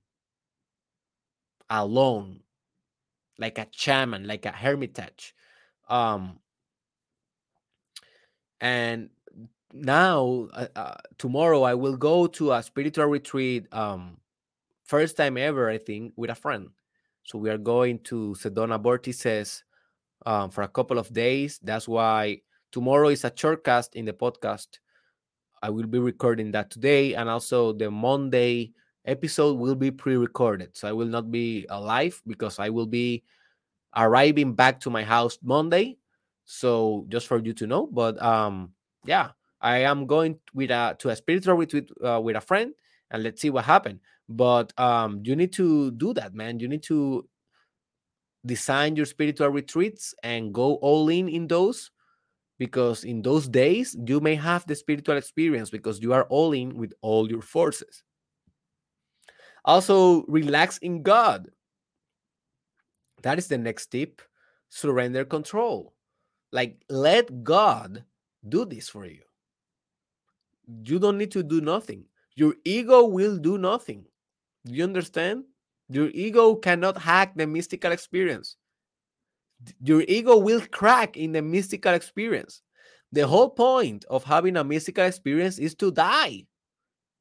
[1.68, 2.40] alone,
[3.38, 5.34] like a shaman, like a hermitage.
[5.88, 6.38] Um,
[8.61, 9.11] and
[9.73, 13.66] now, uh, uh, tomorrow, I will go to a spiritual retreat.
[13.73, 14.18] Um,
[14.85, 16.68] first time ever, I think, with a friend.
[17.25, 19.62] So we are going to Sedona Vortices
[20.27, 21.61] um, for a couple of days.
[21.62, 22.41] That's why
[22.73, 24.79] tomorrow is a short cast in the podcast.
[25.62, 28.73] I will be recording that today, and also the Monday
[29.05, 33.23] episode will be pre-recorded so i will not be alive because i will be
[33.97, 35.97] arriving back to my house monday
[36.45, 38.70] so just for you to know but um
[39.05, 39.31] yeah
[39.62, 42.74] i am going with a to a spiritual retreat uh, with a friend
[43.10, 46.82] and let's see what happened but um you need to do that man you need
[46.82, 47.26] to
[48.44, 51.90] design your spiritual retreats and go all in in those
[52.58, 56.76] because in those days you may have the spiritual experience because you are all in
[56.76, 58.02] with all your forces
[59.64, 61.48] also, relax in God.
[63.22, 64.20] That is the next tip.
[64.68, 65.94] Surrender control.
[66.50, 68.04] Like, let God
[68.48, 69.22] do this for you.
[70.66, 72.04] You don't need to do nothing.
[72.34, 74.04] Your ego will do nothing.
[74.64, 75.44] Do you understand?
[75.88, 78.56] Your ego cannot hack the mystical experience.
[79.82, 82.62] Your ego will crack in the mystical experience.
[83.12, 86.46] The whole point of having a mystical experience is to die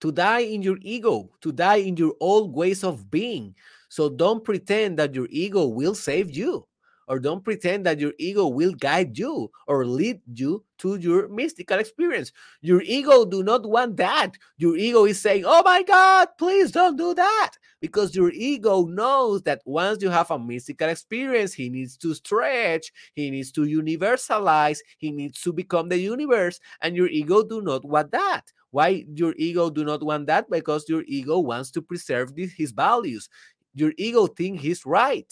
[0.02, 3.56] to die in your ego, to die in your old ways of being.
[3.90, 6.68] So don't pretend that your ego will save you,
[7.08, 11.80] or don't pretend that your ego will guide you or lead you to your mystical
[11.80, 12.32] experience.
[12.62, 14.38] Your ego do not want that.
[14.58, 19.42] Your ego is saying, "Oh my God, please don't do that," because your ego knows
[19.44, 24.80] that once you have a mystical experience, he needs to stretch, he needs to universalize,
[24.98, 28.52] he needs to become the universe, and your ego do not want that.
[28.72, 30.50] Why your ego do not want that?
[30.50, 33.28] Because your ego wants to preserve his values.
[33.76, 35.28] Your ego thinks he's right.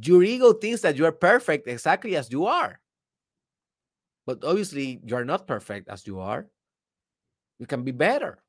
[0.00, 2.80] Your ego thinks that you are perfect exactly as you are.
[4.26, 6.46] But obviously, you are not perfect as you are.
[7.58, 8.42] You can be better.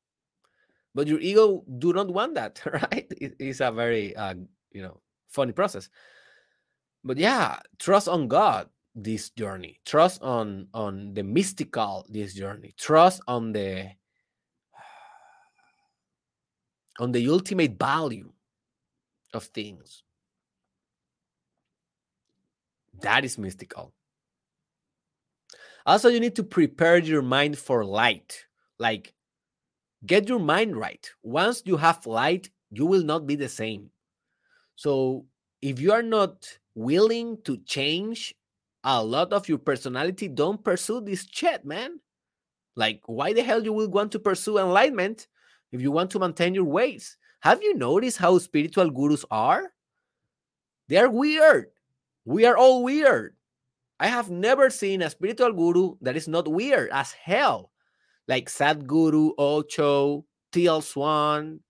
[0.94, 3.10] But your ego do not want that, right?
[3.18, 4.34] It's a very, uh,
[4.72, 5.88] you know, funny process.
[7.02, 13.20] But yeah, trust on God this journey trust on on the mystical this journey trust
[13.28, 13.86] on the
[16.98, 18.32] on the ultimate value
[19.32, 20.02] of things
[23.02, 23.92] that is mystical
[25.86, 28.44] also you need to prepare your mind for light
[28.78, 29.14] like
[30.06, 33.90] get your mind right once you have light you will not be the same
[34.76, 35.26] so
[35.60, 38.34] if you are not willing to change
[38.84, 42.00] a lot of your personality don't pursue this shit, man.
[42.76, 45.26] Like, why the hell you will want to pursue enlightenment
[45.72, 47.16] if you want to maintain your ways?
[47.40, 49.72] Have you noticed how spiritual gurus are?
[50.88, 51.66] They are weird.
[52.24, 53.36] We are all weird.
[53.98, 57.70] I have never seen a spiritual guru that is not weird as hell.
[58.28, 61.60] Like Sadhguru, Osho, Teal Swan,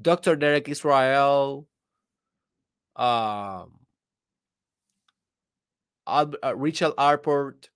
[0.00, 0.36] Dr.
[0.36, 1.66] Derek Israel,
[2.96, 3.80] um,
[6.06, 7.68] Al- uh, Richard Alpert.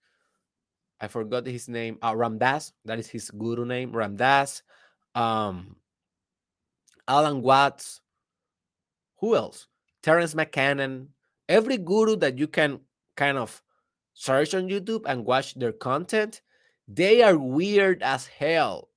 [1.00, 1.98] I forgot his name.
[2.02, 2.72] Uh, Ram Dass.
[2.84, 3.92] That is his guru name.
[3.92, 4.62] Ram Dass.
[5.14, 5.76] Um,
[7.07, 8.00] Alan Watts.
[9.20, 9.66] Who else?
[10.02, 11.07] Terence McKenna.
[11.49, 12.80] Every guru that you can
[13.16, 13.62] kind of
[14.14, 16.40] search on YouTube and watch their content,
[16.88, 18.90] They are weird as hell.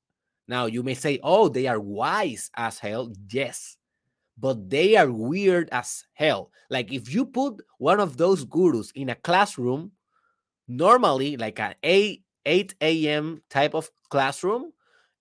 [0.48, 3.12] Now, you may say, oh, they are wise as hell.
[3.32, 3.78] Yes,
[4.38, 6.52] but they are weird as hell.
[6.70, 9.92] Like if you put one of those gurus in a classroom,
[10.68, 13.42] normally like an 8, 8 a.m.
[13.50, 14.72] type of classroom,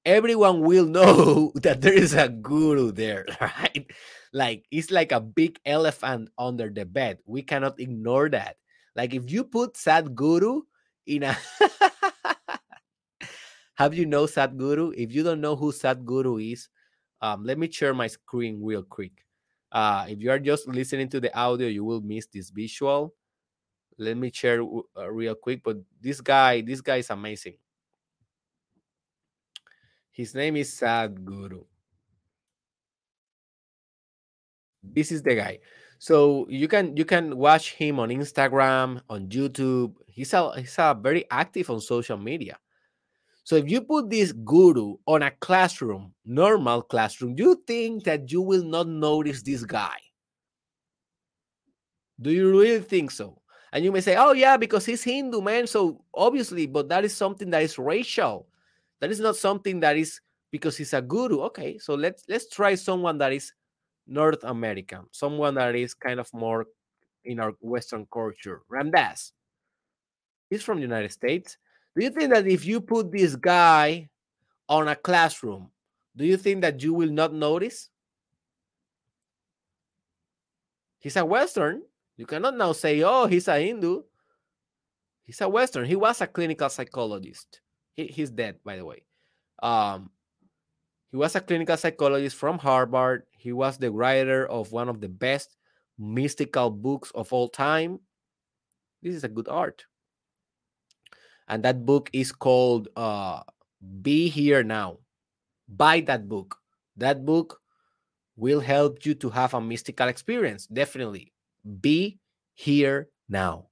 [0.05, 3.87] everyone will know that there is a guru there, right?
[4.37, 7.25] Like it's like a big elephant under the bed.
[7.25, 8.57] We cannot ignore that.
[8.95, 10.61] Like if you put Sadhguru
[11.07, 11.33] in a
[13.81, 14.93] have you know Sadhguru?
[14.95, 16.69] If you don't know who Sadhguru is,
[17.23, 19.25] um, let me share my screen real quick.
[19.73, 23.15] Uh, if you are just listening to the audio, you will miss this visual.
[23.97, 25.63] Let me share uh, real quick.
[25.65, 27.57] But this guy, this guy is amazing.
[30.11, 31.65] His name is Sadhguru.
[34.93, 35.59] This is the guy.
[35.99, 39.95] So you can you can watch him on Instagram, on YouTube.
[40.07, 42.59] He's a he's a very active on social media.
[43.45, 48.43] So if you put this guru on a classroom, normal classroom, you think that you
[48.43, 49.97] will not notice this guy.
[52.21, 53.41] Do you really think so?
[53.73, 55.67] And you may say, oh, yeah, because he's Hindu, man.
[55.67, 58.49] So obviously, but that is something that is racial.
[59.01, 60.21] That is not something that is
[60.51, 61.41] because he's a guru.
[61.43, 63.53] Okay, so let's let's try someone that is
[64.07, 66.67] North America, someone that is kind of more
[67.25, 68.63] in our Western culture.
[68.69, 69.33] Ram Dass.
[70.49, 71.59] He's from the United States.
[71.97, 74.09] Do you think that if you put this guy
[74.69, 75.71] on a classroom,
[76.17, 77.91] do you think that you will not notice?
[80.99, 81.83] He's a Western.
[82.17, 84.03] You cannot now say, oh, he's a Hindu.
[85.25, 85.85] He's a Western.
[85.85, 87.61] He was a clinical psychologist.
[87.95, 89.05] He, he's dead, by the way.
[89.63, 90.11] Um,
[91.11, 93.25] he was a clinical psychologist from Harvard.
[93.47, 95.55] He was the writer of one of the best
[95.97, 98.01] mystical books of all time.
[99.03, 99.87] This is a good art
[101.49, 103.43] and that book is called uh,
[104.03, 104.99] Be Here Now.
[105.69, 106.59] Buy that book.
[106.97, 107.61] That book
[108.37, 110.67] will help you to have a mystical experience.
[110.67, 111.33] Definitely.
[111.81, 112.19] Be
[112.55, 113.69] Here Now.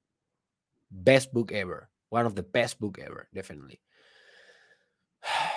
[0.91, 1.89] Best book ever.
[2.11, 3.29] One of the best book ever.
[3.35, 3.81] Definitely.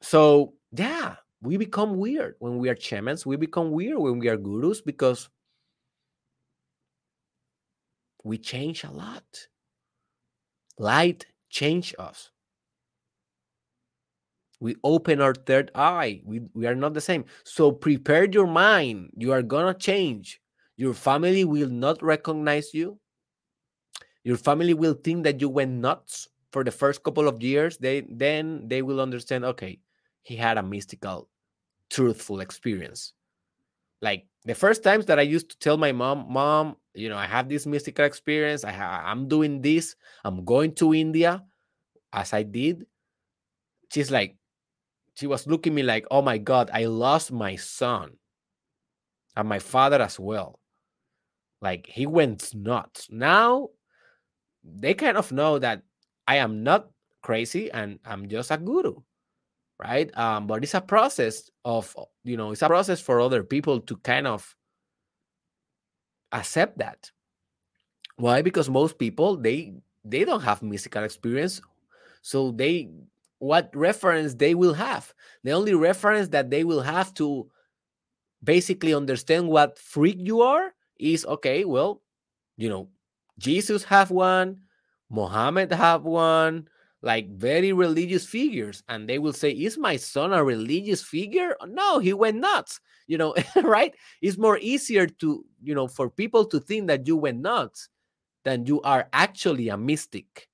[0.00, 3.24] So, yeah, we become weird when we are shamans.
[3.24, 5.28] We become weird when we are gurus because
[8.24, 9.48] we change a lot
[10.78, 12.30] Light change us.
[14.60, 16.20] We open our third eye.
[16.24, 17.24] We, we are not the same.
[17.44, 19.10] So prepare your mind.
[19.16, 20.40] You are going to change.
[20.76, 22.98] Your family will not recognize you.
[24.24, 27.78] Your family will think that you went nuts for the first couple of years.
[27.78, 29.78] They then they will understand, okay,
[30.28, 31.26] he had a mystical,
[31.88, 33.14] truthful experience.
[34.02, 37.24] Like the first times that I used to tell my mom, Mom, you know, I
[37.24, 38.62] have this mystical experience.
[38.62, 39.96] I ha- I'm doing this.
[40.24, 41.42] I'm going to India,
[42.12, 42.84] as I did.
[43.90, 44.36] She's like,
[45.14, 48.12] she was looking me like, oh my God, I lost my son
[49.34, 50.60] and my father as well.
[51.62, 53.08] Like he went nuts.
[53.10, 53.70] Now
[54.62, 55.84] they kind of know that
[56.26, 56.90] I am not
[57.22, 58.96] crazy and I'm just a guru,
[59.80, 60.16] right?
[60.16, 63.96] Um, but it's a process of, you know, it's a process for other people to
[63.98, 64.56] kind of
[66.32, 67.10] accept that.
[68.16, 68.42] Why?
[68.42, 69.74] Because most people they
[70.04, 71.60] they don't have mystical experience,
[72.22, 72.90] so they
[73.38, 75.14] what reference they will have.
[75.44, 77.48] The only reference that they will have to
[78.42, 81.64] basically understand what freak you are is okay.
[81.64, 82.02] Well,
[82.56, 82.88] you know,
[83.38, 84.62] Jesus have one,
[85.10, 86.68] Mohammed have one,
[87.02, 91.98] like very religious figures, and they will say, "Is my son a religious figure?" No,
[91.98, 93.34] he went nuts you know
[93.64, 93.94] right?
[94.22, 97.88] It's more easier to you know for people to think that you went nuts
[98.44, 100.46] than you are actually a mystic.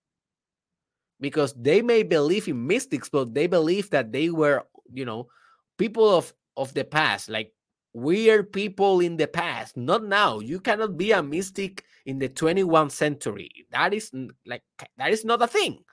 [1.21, 5.29] Because they may believe in mystics but they believe that they were you know
[5.77, 7.53] people of of the past like
[7.93, 9.77] weird people in the past.
[9.77, 10.41] Not now.
[10.41, 13.51] You cannot be a mystic in the 21st century.
[13.71, 14.11] That is
[14.47, 14.63] like
[14.97, 15.85] that is not a thing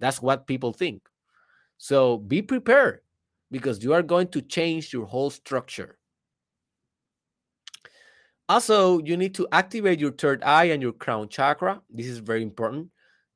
[0.00, 1.02] that's what people think
[1.78, 3.00] so be prepared
[3.50, 5.98] because you are going to change your whole structure
[8.50, 11.80] also, you need to activate your third eye and your crown chakra.
[11.88, 12.88] This is very important.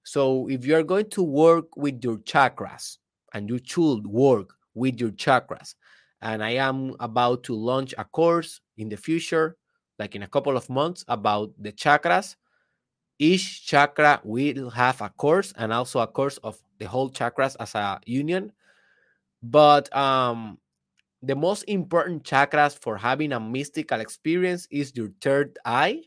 [0.03, 2.99] So, if you are going to work with your chakras,
[3.33, 5.77] and you should work with your chakras,
[6.21, 9.57] and I am about to launch a course in the future,
[10.01, 12.35] like in a couple of months, about the chakras.
[13.19, 17.75] Each chakra will have a course and also a course of the whole chakras as
[17.75, 18.53] a union.
[19.43, 20.59] But um,
[21.23, 26.03] the most important chakras for having a mystical experience is your third eye,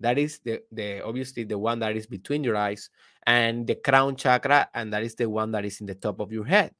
[0.00, 2.90] that is the, the obviously the one that is between your eyes,
[3.26, 6.32] and the crown chakra, and that is the one that is in the top of
[6.32, 6.72] your head.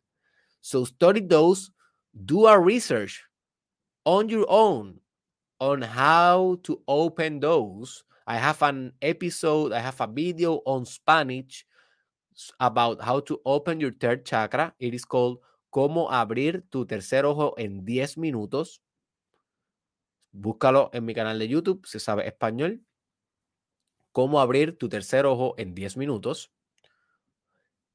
[0.60, 1.70] So study those,
[2.24, 3.24] do a research
[4.04, 4.98] on your own
[5.60, 8.04] on how to open those.
[8.26, 11.66] I have an episode, I have a video on Spanish
[12.60, 14.72] about how to open your third chakra.
[14.78, 15.38] It is called
[15.72, 18.82] Cómo abrir tu tercer ojo en 10 minutos.
[20.30, 22.82] Búscalo en mi canal de YouTube, se sabe español.
[24.12, 26.50] Cómo abrir tu tercer ojo en 10 minutos.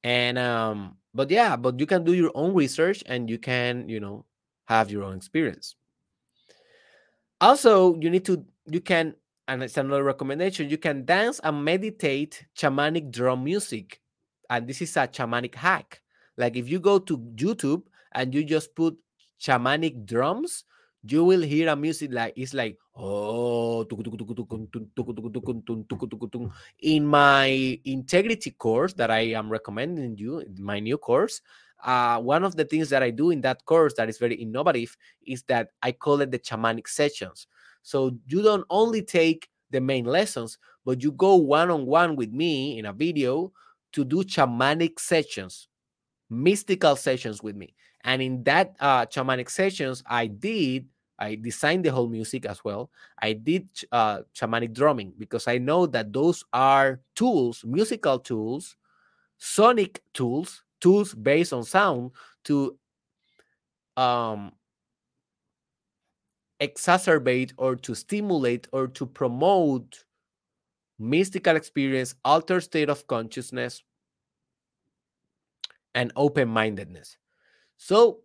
[0.04, 4.00] And um, but yeah, but you can do your own research and you can, you
[4.00, 4.26] know,
[4.66, 5.76] have your own experience.
[7.40, 9.14] Also, you need to you can
[9.48, 14.02] and it's another recommendation, you can dance and meditate shamanic drum music.
[14.50, 16.02] And this is a shamanic hack.
[16.38, 18.98] Like if you go to YouTube and you just put
[19.40, 20.66] shamanic drums,
[21.04, 23.86] you will hear a music like it's like oh
[26.80, 31.42] in my integrity course that I am recommending you, my new course.
[31.84, 34.98] Uh, one of the things that I do in that course that is very innovative
[35.26, 37.48] is that I call it the shamanic sessions.
[37.88, 42.34] So you don't only take the main lessons, but you go one on one with
[42.34, 43.54] me in a video
[43.94, 45.70] to do shamanic sessions,
[46.30, 47.76] mystical sessions with me.
[48.02, 50.86] And in that uh, shamanic sessions, I did
[51.18, 52.92] I designed the whole music as well.
[53.22, 58.76] I did uh, shamanic drumming because I know that those are tools, musical tools,
[59.38, 62.12] sonic tools, tools based on sound
[62.44, 62.78] to
[63.96, 64.52] um,
[66.60, 70.04] exacerbate or to stimulate or to promote
[71.00, 73.84] mystical experience, altered state of consciousness,
[75.94, 77.18] and open mindedness.
[77.78, 78.20] So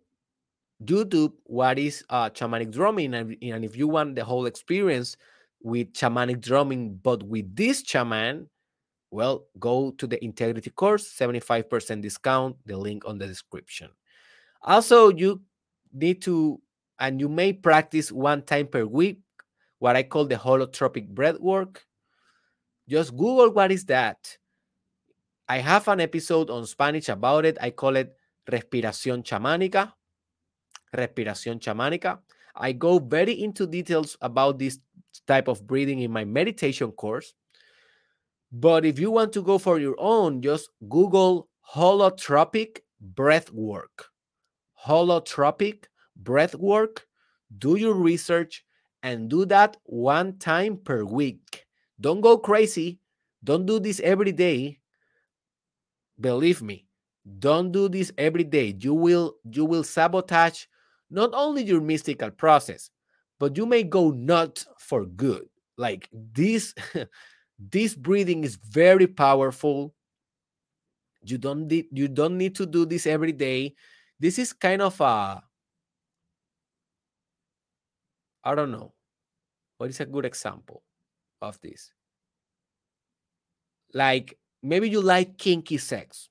[0.83, 5.17] YouTube what is uh, shamanic drumming, and, and if you want the whole experience
[5.61, 8.49] with shamanic drumming, but with this shaman,
[9.11, 13.89] well, go to the integrity course, 75% discount, the link on the description.
[14.63, 15.41] Also, you
[15.93, 16.59] need to,
[16.99, 19.19] and you may practice one time per week,
[19.79, 21.85] what I call the holotropic breath work.
[22.87, 24.37] Just Google what is that.
[25.47, 27.57] I have an episode on Spanish about it.
[27.61, 28.15] I call it
[28.49, 29.93] Respiración Chamánica
[30.93, 32.21] respiración chamánica.
[32.55, 34.79] I go very into details about this
[35.27, 37.33] type of breathing in my meditation course.
[38.51, 44.09] But if you want to go for your own, just Google holotropic breath work.
[44.85, 45.85] Holotropic
[46.15, 47.07] breath work.
[47.57, 48.65] Do your research
[49.03, 51.65] and do that one time per week.
[51.99, 52.99] Don't go crazy.
[53.43, 54.79] Don't do this every day.
[56.19, 56.85] Believe me,
[57.39, 58.75] don't do this every day.
[58.79, 60.65] You will you will sabotage
[61.09, 62.89] not only your mystical process,
[63.39, 65.47] but you may go nuts for good.
[65.77, 66.73] Like this,
[67.59, 69.93] this breathing is very powerful.
[71.25, 73.75] You don't need you don't need to do this every day.
[74.19, 75.43] This is kind of a
[78.43, 78.93] I don't know.
[79.77, 80.83] What is a good example
[81.41, 81.91] of this?
[83.93, 86.29] Like maybe you like kinky sex.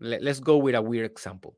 [0.00, 1.56] Let, us go with a weird example.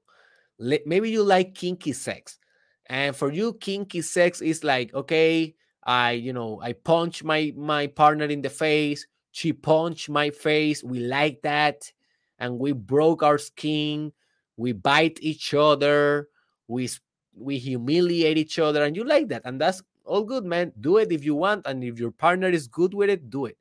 [0.59, 2.39] Let, maybe you like kinky sex
[2.87, 7.87] and for you, kinky sex is like, okay, I, you know, I punch my my
[7.87, 9.07] partner in the face.
[9.31, 10.85] She punched my face.
[10.85, 11.91] We like that,
[12.39, 14.13] and we broke our skin.
[14.57, 16.29] We bite each other.
[16.69, 16.91] We
[17.35, 20.73] we humiliate each other, and you like that, and that's all good, man.
[20.81, 23.57] Do it if you want, and if your partner is good with it, do it.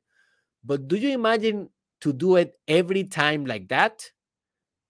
[0.64, 1.70] But do you imagine
[2.00, 4.10] to do it every time like that?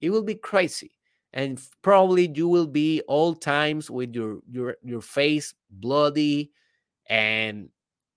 [0.01, 0.93] It will be crazy
[1.33, 6.51] and probably you will be all times with your your your face bloody
[7.07, 7.69] and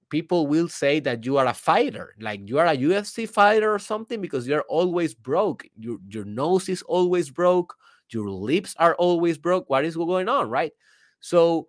[0.10, 3.80] people will say that you are a fighter like you are a UFC fighter or
[3.80, 7.76] something because you're always broke your your nose is always broke
[8.12, 10.72] your lips are always broke what is going on right
[11.20, 11.68] so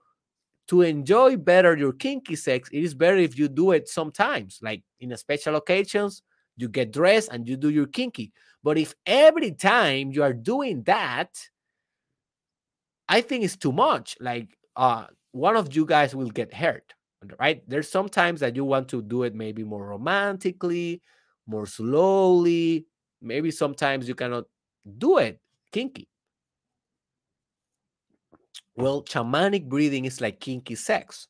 [0.69, 4.83] to enjoy better your kinky sex it is better if you do it sometimes like
[5.01, 6.23] in a special occasions
[6.57, 8.33] you get dressed and you do your kinky
[8.67, 11.31] but if every time you are doing that,
[13.09, 14.17] I think it's too much.
[14.19, 16.93] Like uh one of you guys will get hurt,
[17.39, 17.63] right?
[17.69, 21.01] There's sometimes that you want to do it maybe more romantically,
[21.47, 22.87] more slowly.
[23.23, 24.47] Maybe sometimes you cannot
[24.99, 25.39] do it
[25.71, 26.09] kinky.
[28.77, 31.29] Well, shamanic breathing is like kinky sex.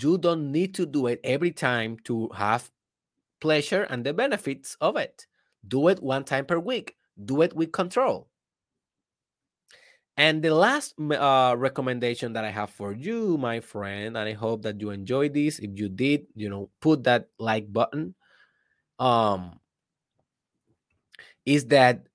[0.00, 2.70] You don't need to do it every time to have
[3.40, 5.26] pleasure and the benefits of it.
[5.66, 6.96] Do it one time per week.
[7.22, 8.28] Do it with control.
[10.16, 14.62] And the last uh, recommendation that I have for you, my friend, and I hope
[14.62, 15.58] that you enjoyed this.
[15.58, 18.14] If you did, you know, put that like button.
[18.98, 19.58] Um,
[21.44, 22.06] is that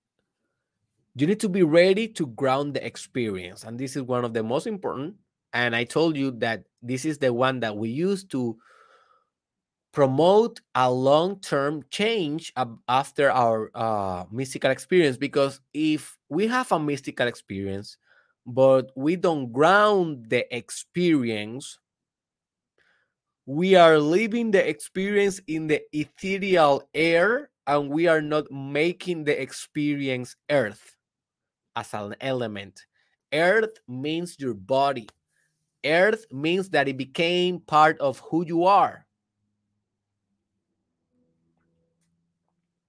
[1.17, 4.43] you need to be ready to ground the experience, and this is one of the
[4.43, 5.15] most important.
[5.53, 8.57] And I told you that this is the one that we use to
[9.93, 12.53] promote a long-term change
[12.87, 17.97] after our uh, mystical experience because if we have a mystical experience
[18.45, 21.79] but we don't ground the experience
[23.47, 29.41] we are living the experience in the ethereal air and we are not making the
[29.41, 30.96] experience earth
[31.77, 32.85] as an element
[33.33, 35.07] earth means your body
[35.85, 39.07] earth means that it became part of who you are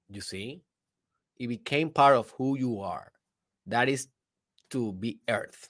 [0.09, 0.62] You see,
[1.36, 3.12] it became part of who you are.
[3.66, 4.09] That is
[4.70, 5.68] to be earth.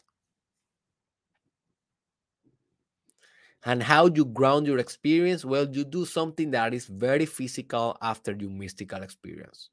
[3.65, 5.45] And how you ground your experience?
[5.45, 9.71] Well, you do something that is very physical after your mystical experience.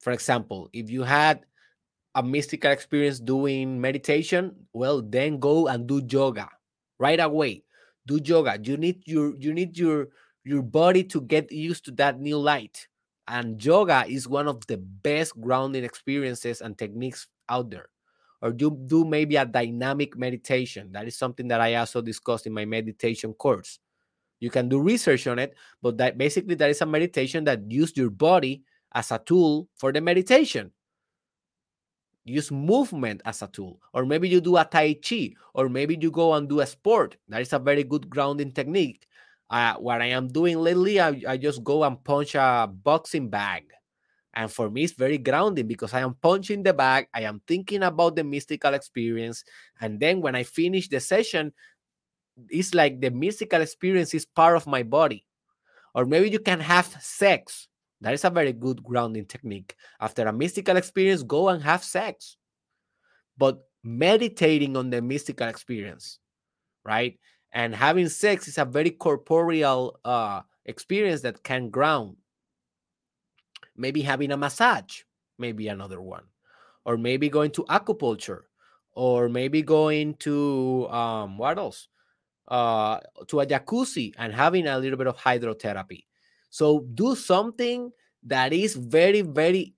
[0.00, 1.46] For example, if you had
[2.14, 6.48] a mystical experience doing meditation, well, then go and do yoga
[6.98, 7.64] right away.
[8.06, 8.58] Do yoga.
[8.62, 10.08] You need your you need your
[10.44, 12.88] your body to get used to that new light.
[13.28, 17.88] And yoga is one of the best grounding experiences and techniques out there.
[18.42, 20.90] Or you do maybe a dynamic meditation.
[20.92, 23.78] That is something that I also discussed in my meditation course.
[24.40, 27.96] You can do research on it, but that basically that is a meditation that use
[27.96, 30.72] your body as a tool for the meditation.
[32.24, 36.10] Use movement as a tool, or maybe you do a tai chi, or maybe you
[36.10, 37.16] go and do a sport.
[37.28, 39.08] That is a very good grounding technique
[39.52, 43.64] uh, what I am doing lately, I, I just go and punch a boxing bag.
[44.32, 47.82] And for me, it's very grounding because I am punching the bag, I am thinking
[47.82, 49.44] about the mystical experience.
[49.78, 51.52] And then when I finish the session,
[52.48, 55.26] it's like the mystical experience is part of my body.
[55.94, 57.68] Or maybe you can have sex.
[58.02, 59.74] That is a very good grounding technique.
[60.00, 62.36] After a mystical experience, go and have sex.
[63.38, 66.18] But meditating on the mystical experience,
[66.84, 67.18] right?
[67.52, 72.16] and having sex is a very corporeal uh, experience that can ground
[73.76, 75.02] maybe having a massage
[75.38, 76.24] maybe another one
[76.84, 78.42] or maybe going to acupuncture
[78.94, 81.88] or maybe going to um, what else
[82.48, 86.04] uh, to a jacuzzi and having a little bit of hydrotherapy
[86.52, 87.90] so do something
[88.22, 89.72] that is very very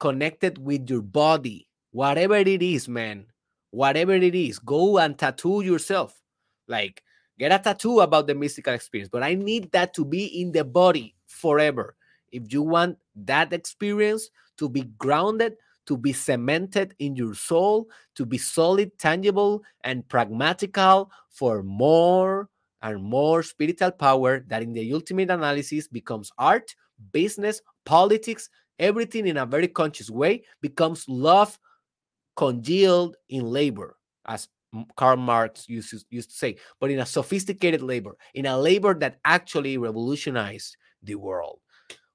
[0.00, 1.68] connected with your body.
[1.92, 3.26] Whatever it is man.
[3.70, 6.18] Whatever it is go and tattoo yourself.
[6.66, 7.02] Like
[7.38, 10.64] get a tattoo about the mystical experience, but I need that to be in the
[10.64, 11.94] body forever.
[12.32, 15.56] If you want that experience to be grounded,
[15.86, 22.48] to be cemented in your soul, to be solid, tangible, and pragmatical for more
[22.84, 26.74] and more spiritual power that in the ultimate analysis becomes art,
[27.12, 31.58] business, politics, everything in a very conscious way becomes love
[32.36, 34.48] congealed in labor, as
[34.96, 39.18] Karl Marx used used to say, but in a sophisticated labor, in a labor that
[39.24, 41.60] actually revolutionized the world.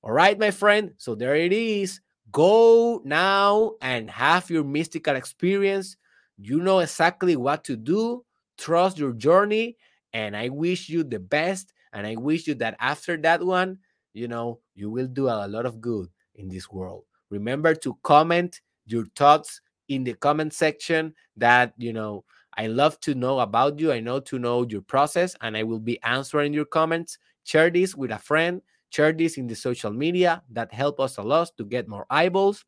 [0.04, 0.92] All right, my friend.
[0.98, 2.00] So there it is.
[2.32, 5.98] Go now and have your mystical experience.
[6.38, 8.24] You know exactly what to do.
[8.58, 9.78] Trust your journey.
[10.14, 11.74] And I wish you the best.
[11.94, 13.80] And I wish you that after that one,
[14.14, 17.04] you know, you will do a lot of good in this world.
[17.30, 22.24] Remember to comment your thoughts in the comment section that, you know,
[22.58, 23.92] I love to know about you.
[23.92, 27.18] I know to know your process, and I will be answering your comments.
[27.44, 28.62] Share this with a friend.
[28.90, 30.44] Share this in the social media.
[30.50, 32.66] That help us a lot to get more eyeballs.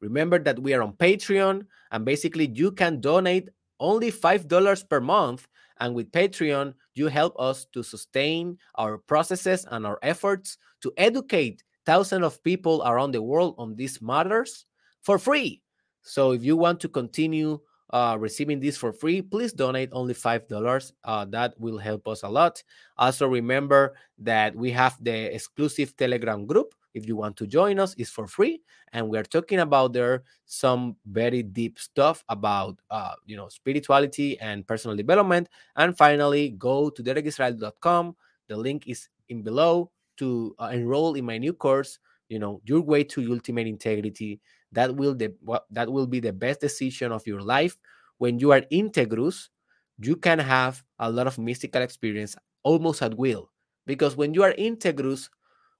[0.00, 3.48] Remember that we are on Patreon, and basically you can donate
[3.80, 5.46] only $5 per month.
[5.80, 11.62] And with Patreon, you help us to sustain our processes and our efforts to educate
[11.86, 14.66] thousands of people around the world on these matters
[15.02, 15.62] for free.
[16.02, 17.60] So if you want to continue
[17.90, 20.92] uh, receiving this for free, please donate only $5.
[21.04, 22.62] Uh, that will help us a lot.
[22.96, 26.74] Also, remember that we have the exclusive Telegram group.
[26.94, 28.60] If you want to join us, it's for free.
[28.92, 34.38] And we are talking about there some very deep stuff about, uh, you know, spirituality
[34.40, 35.48] and personal development.
[35.76, 38.16] And finally, go to derekisrael.com.
[38.48, 42.80] The link is in below to uh, enroll in my new course, you know, your
[42.80, 44.40] way to ultimate integrity
[44.72, 45.32] that will the
[45.70, 47.76] that will be the best decision of your life.
[48.18, 49.48] When you are integrus,
[49.98, 53.50] you can have a lot of mystical experience almost at will.
[53.86, 55.28] Because when you are integrus,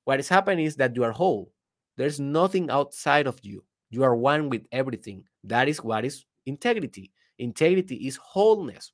[0.05, 1.53] what is happening is that you are whole.
[1.97, 3.65] There's nothing outside of you.
[3.91, 5.25] You are one with everything.
[5.45, 7.13] That is what is integrity.
[7.39, 8.93] Integrity is wholeness.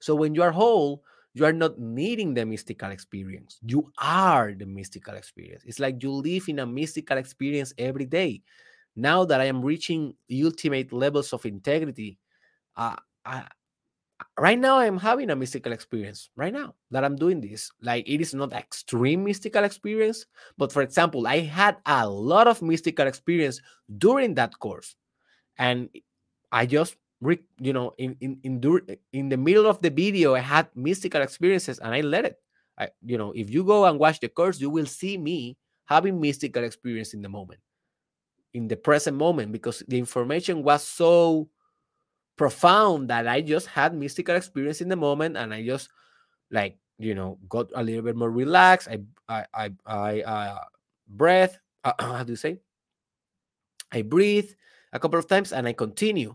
[0.00, 1.02] So when you are whole,
[1.34, 3.58] you are not needing the mystical experience.
[3.66, 5.64] You are the mystical experience.
[5.66, 8.42] It's like you live in a mystical experience every day.
[8.96, 12.18] Now that I am reaching ultimate levels of integrity,
[12.76, 13.44] uh, I,
[14.38, 17.70] right now I'm having a mystical experience right now that I'm doing this.
[17.82, 20.26] Like it is not extreme mystical experience,
[20.58, 23.60] but for example, I had a lot of mystical experience
[23.98, 24.96] during that course.
[25.58, 25.88] And
[26.52, 26.96] I just
[27.60, 28.60] you know in in in,
[29.12, 32.38] in the middle of the video I had mystical experiences and I let it.
[32.78, 35.56] I you know, if you go and watch the course, you will see me
[35.86, 37.60] having mystical experience in the moment.
[38.52, 41.48] In the present moment because the information was so
[42.36, 45.88] profound that I just had mystical experience in the moment and I just
[46.50, 48.88] like you know got a little bit more relaxed.
[48.88, 50.64] I I I, I uh,
[51.08, 51.58] breath.
[51.84, 52.60] Uh, how do you say?
[53.92, 54.50] I breathe
[54.92, 56.34] a couple of times and I continue,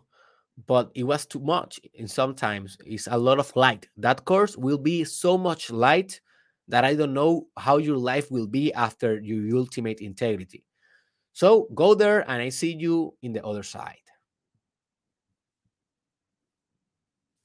[0.67, 1.79] but it was too much.
[1.97, 3.87] And sometimes it's a lot of light.
[3.97, 6.19] That course will be so much light
[6.67, 10.65] that I don't know how your life will be after your ultimate integrity.
[11.33, 13.97] So go there and I see you in the other side.